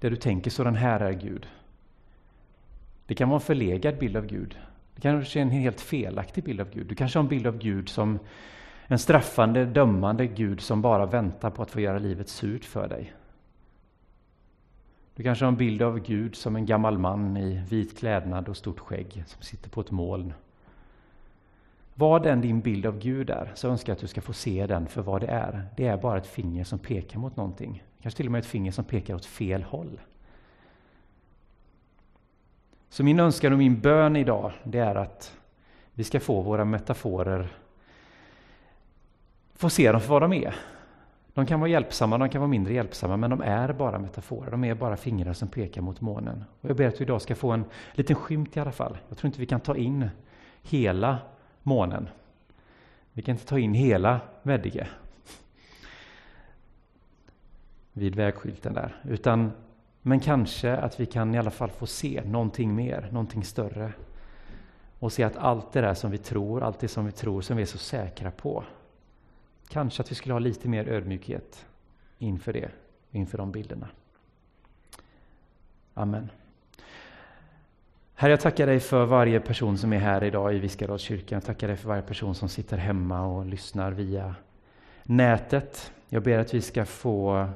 Där 0.00 0.10
du 0.10 0.16
tänker 0.16 0.50
så 0.50 0.64
den 0.64 0.74
här 0.74 1.00
är 1.00 1.12
Gud. 1.12 1.46
Det 3.06 3.14
kan 3.14 3.28
vara 3.28 3.36
en 3.36 3.46
förlegad 3.46 3.98
bild 3.98 4.16
av 4.16 4.26
Gud. 4.26 4.58
Det 4.94 5.00
kanske 5.00 5.38
är 5.38 5.42
en 5.42 5.50
helt 5.50 5.80
felaktig 5.80 6.44
bild 6.44 6.60
av 6.60 6.70
Gud. 6.70 6.86
Du 6.86 6.94
kanske 6.94 7.18
har 7.18 7.24
en 7.24 7.28
bild 7.28 7.46
av 7.46 7.58
Gud 7.58 7.88
som 7.88 8.18
en 8.86 8.98
straffande, 8.98 9.64
dömande 9.64 10.26
Gud 10.26 10.60
som 10.60 10.82
bara 10.82 11.06
väntar 11.06 11.50
på 11.50 11.62
att 11.62 11.70
få 11.70 11.80
göra 11.80 11.98
livet 11.98 12.28
surt 12.28 12.64
för 12.64 12.88
dig. 12.88 13.12
Du 15.18 15.24
kanske 15.24 15.44
har 15.44 15.52
en 15.52 15.56
bild 15.56 15.82
av 15.82 15.98
Gud 15.98 16.36
som 16.36 16.56
en 16.56 16.66
gammal 16.66 16.98
man 16.98 17.36
i 17.36 17.62
vit 17.68 17.98
klädnad 17.98 18.48
och 18.48 18.56
stort 18.56 18.80
skägg 18.80 19.24
som 19.26 19.42
sitter 19.42 19.70
på 19.70 19.80
ett 19.80 19.90
moln. 19.90 20.32
Vad 21.94 22.26
än 22.26 22.40
din 22.40 22.60
bild 22.60 22.86
av 22.86 22.98
Gud 22.98 23.30
är, 23.30 23.52
så 23.54 23.68
önskar 23.68 23.90
jag 23.90 23.94
att 23.94 24.00
du 24.00 24.06
ska 24.06 24.20
få 24.20 24.32
se 24.32 24.66
den 24.66 24.86
för 24.86 25.02
vad 25.02 25.20
det 25.20 25.26
är. 25.26 25.66
Det 25.76 25.86
är 25.86 25.96
bara 25.96 26.18
ett 26.18 26.26
finger 26.26 26.64
som 26.64 26.78
pekar 26.78 27.18
mot 27.18 27.36
någonting. 27.36 27.84
Kanske 28.02 28.16
till 28.16 28.26
och 28.26 28.32
med 28.32 28.38
ett 28.38 28.46
finger 28.46 28.72
som 28.72 28.84
pekar 28.84 29.14
åt 29.14 29.26
fel 29.26 29.62
håll. 29.62 30.00
Så 32.88 33.04
min 33.04 33.20
önskan 33.20 33.52
och 33.52 33.58
min 33.58 33.80
bön 33.80 34.16
idag, 34.16 34.52
det 34.64 34.78
är 34.78 34.94
att 34.94 35.36
vi 35.94 36.04
ska 36.04 36.20
få 36.20 36.40
våra 36.40 36.64
metaforer, 36.64 37.48
få 39.54 39.70
se 39.70 39.92
dem 39.92 40.00
för 40.00 40.08
vad 40.08 40.22
de 40.22 40.32
är. 40.32 40.54
De 41.38 41.46
kan 41.46 41.60
vara 41.60 41.70
hjälpsamma, 41.70 42.18
de 42.18 42.28
kan 42.28 42.40
vara 42.40 42.48
mindre 42.48 42.74
hjälpsamma, 42.74 43.16
men 43.16 43.30
de 43.30 43.40
är 43.40 43.72
bara 43.72 43.98
metaforer. 43.98 44.50
De 44.50 44.64
är 44.64 44.74
bara 44.74 44.96
fingrar 44.96 45.32
som 45.32 45.48
pekar 45.48 45.82
mot 45.82 46.00
månen. 46.00 46.44
Och 46.60 46.70
jag 46.70 46.76
ber 46.76 46.86
att 46.86 46.98
du 46.98 47.04
idag 47.04 47.22
ska 47.22 47.34
få 47.34 47.50
en 47.50 47.64
liten 47.92 48.16
skymt 48.16 48.56
i 48.56 48.60
alla 48.60 48.72
fall. 48.72 48.98
Jag 49.08 49.18
tror 49.18 49.28
inte 49.28 49.40
vi 49.40 49.46
kan 49.46 49.60
ta 49.60 49.76
in 49.76 50.10
hela 50.62 51.18
månen. 51.62 52.08
Vi 53.12 53.22
kan 53.22 53.34
inte 53.34 53.46
ta 53.46 53.58
in 53.58 53.74
hela 53.74 54.20
Veddige 54.42 54.88
vid 57.92 58.14
vägskylten 58.14 58.74
där, 58.74 58.96
utan 59.04 59.52
men 60.02 60.20
kanske 60.20 60.76
att 60.76 61.00
vi 61.00 61.06
kan 61.06 61.34
i 61.34 61.38
alla 61.38 61.50
fall 61.50 61.70
få 61.70 61.86
se 61.86 62.22
någonting 62.24 62.74
mer, 62.74 63.08
någonting 63.12 63.44
större. 63.44 63.92
Och 64.98 65.12
se 65.12 65.22
att 65.22 65.36
allt 65.36 65.72
det 65.72 65.80
där 65.80 65.94
som 65.94 66.10
vi 66.10 66.18
tror, 66.18 66.62
allt 66.62 66.80
det 66.80 66.88
som 66.88 67.06
vi 67.06 67.12
tror, 67.12 67.40
som 67.40 67.56
vi 67.56 67.62
är 67.62 67.66
så 67.66 67.78
säkra 67.78 68.30
på. 68.30 68.64
Kanske 69.68 70.02
att 70.02 70.10
vi 70.10 70.14
skulle 70.14 70.34
ha 70.34 70.38
lite 70.38 70.68
mer 70.68 70.88
ödmjukhet 70.88 71.66
inför 72.18 72.52
det, 72.52 72.70
inför 73.10 73.38
de 73.38 73.52
bilderna. 73.52 73.88
Amen. 75.94 76.30
Herre, 78.14 78.32
jag 78.32 78.40
tackar 78.40 78.66
dig 78.66 78.80
för 78.80 79.04
varje 79.04 79.40
person 79.40 79.78
som 79.78 79.92
är 79.92 79.98
här 79.98 80.24
idag 80.24 80.54
i 80.54 80.58
Viskadalskyrkan. 80.58 81.36
Jag 81.36 81.44
tackar 81.44 81.68
dig 81.68 81.76
för 81.76 81.88
varje 81.88 82.02
person 82.02 82.34
som 82.34 82.48
sitter 82.48 82.76
hemma 82.76 83.26
och 83.26 83.46
lyssnar 83.46 83.92
via 83.92 84.34
nätet. 85.02 85.92
Jag 86.08 86.22
ber 86.22 86.38
att 86.38 86.54
vi 86.54 86.62
ska 86.62 86.84
få 86.84 87.48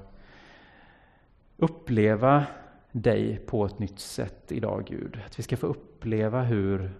uppleva 1.57 2.47
dig 2.93 3.39
på 3.39 3.65
ett 3.65 3.79
nytt 3.79 3.99
sätt 3.99 4.53
idag, 4.53 4.85
Gud. 4.89 5.21
Att 5.27 5.39
vi 5.39 5.43
ska 5.43 5.57
få 5.57 5.67
uppleva 5.67 6.43
hur 6.43 6.91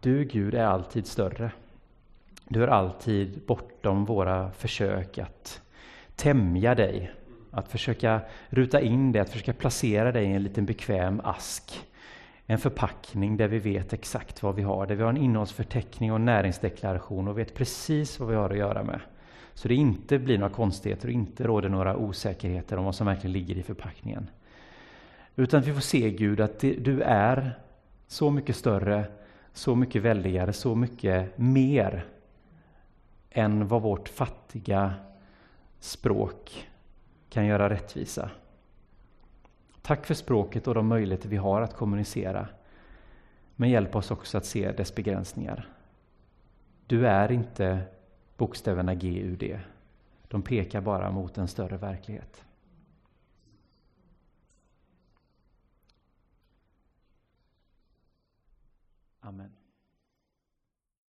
du, 0.00 0.24
Gud, 0.24 0.54
är 0.54 0.64
alltid 0.64 1.06
större. 1.06 1.52
Du 2.48 2.62
är 2.62 2.68
alltid 2.68 3.42
bortom 3.46 4.04
våra 4.04 4.50
försök 4.52 5.18
att 5.18 5.62
tämja 6.16 6.74
dig, 6.74 7.12
att 7.50 7.68
försöka 7.68 8.20
ruta 8.48 8.80
in 8.80 9.12
dig, 9.12 9.22
att 9.22 9.30
försöka 9.30 9.52
placera 9.52 10.12
dig 10.12 10.24
i 10.24 10.32
en 10.32 10.42
liten 10.42 10.66
bekväm 10.66 11.20
ask. 11.24 11.86
En 12.46 12.58
förpackning 12.58 13.36
där 13.36 13.48
vi 13.48 13.58
vet 13.58 13.92
exakt 13.92 14.42
vad 14.42 14.54
vi 14.54 14.62
har, 14.62 14.86
där 14.86 14.94
vi 14.94 15.02
har 15.02 15.10
en 15.10 15.16
innehållsförteckning 15.16 16.12
och 16.12 16.16
en 16.16 16.24
näringsdeklaration 16.24 17.28
och 17.28 17.38
vet 17.38 17.54
precis 17.54 18.20
vad 18.20 18.28
vi 18.28 18.34
har 18.34 18.50
att 18.50 18.58
göra 18.58 18.82
med. 18.82 19.00
Så 19.54 19.68
det 19.68 19.74
inte 19.74 20.18
blir 20.18 20.38
några 20.38 20.52
konstigheter 20.52 21.08
och 21.08 21.14
inte 21.14 21.44
råder 21.44 21.68
några 21.68 21.96
osäkerheter 21.96 22.76
om 22.76 22.84
vad 22.84 22.94
som 22.94 23.06
verkligen 23.06 23.32
ligger 23.32 23.56
i 23.56 23.62
förpackningen. 23.62 24.30
Utan 25.36 25.62
vi 25.62 25.72
får 25.72 25.80
se 25.80 26.10
Gud 26.10 26.40
att 26.40 26.60
du 26.60 27.00
är 27.02 27.58
så 28.06 28.30
mycket 28.30 28.56
större, 28.56 29.04
så 29.52 29.74
mycket 29.74 30.02
väldigare, 30.02 30.52
så 30.52 30.74
mycket 30.74 31.38
mer 31.38 32.04
än 33.36 33.68
vad 33.68 33.82
vårt 33.82 34.08
fattiga 34.08 34.94
språk 35.80 36.68
kan 37.28 37.46
göra 37.46 37.70
rättvisa. 37.70 38.30
Tack 39.82 40.06
för 40.06 40.14
språket 40.14 40.66
och 40.66 40.74
de 40.74 40.86
möjligheter 40.86 41.28
vi 41.28 41.36
har 41.36 41.60
att 41.60 41.74
kommunicera. 41.74 42.48
Men 43.56 43.70
hjälp 43.70 43.96
oss 43.96 44.10
också 44.10 44.38
att 44.38 44.46
se 44.46 44.72
dess 44.72 44.94
begränsningar. 44.94 45.68
Du 46.86 47.06
är 47.06 47.32
inte 47.32 47.82
bokstäverna 48.36 48.94
GUD. 48.94 49.60
De 50.28 50.42
pekar 50.42 50.80
bara 50.80 51.10
mot 51.10 51.38
en 51.38 51.48
större 51.48 51.76
verklighet. 51.76 52.44
Amen. 59.20 59.63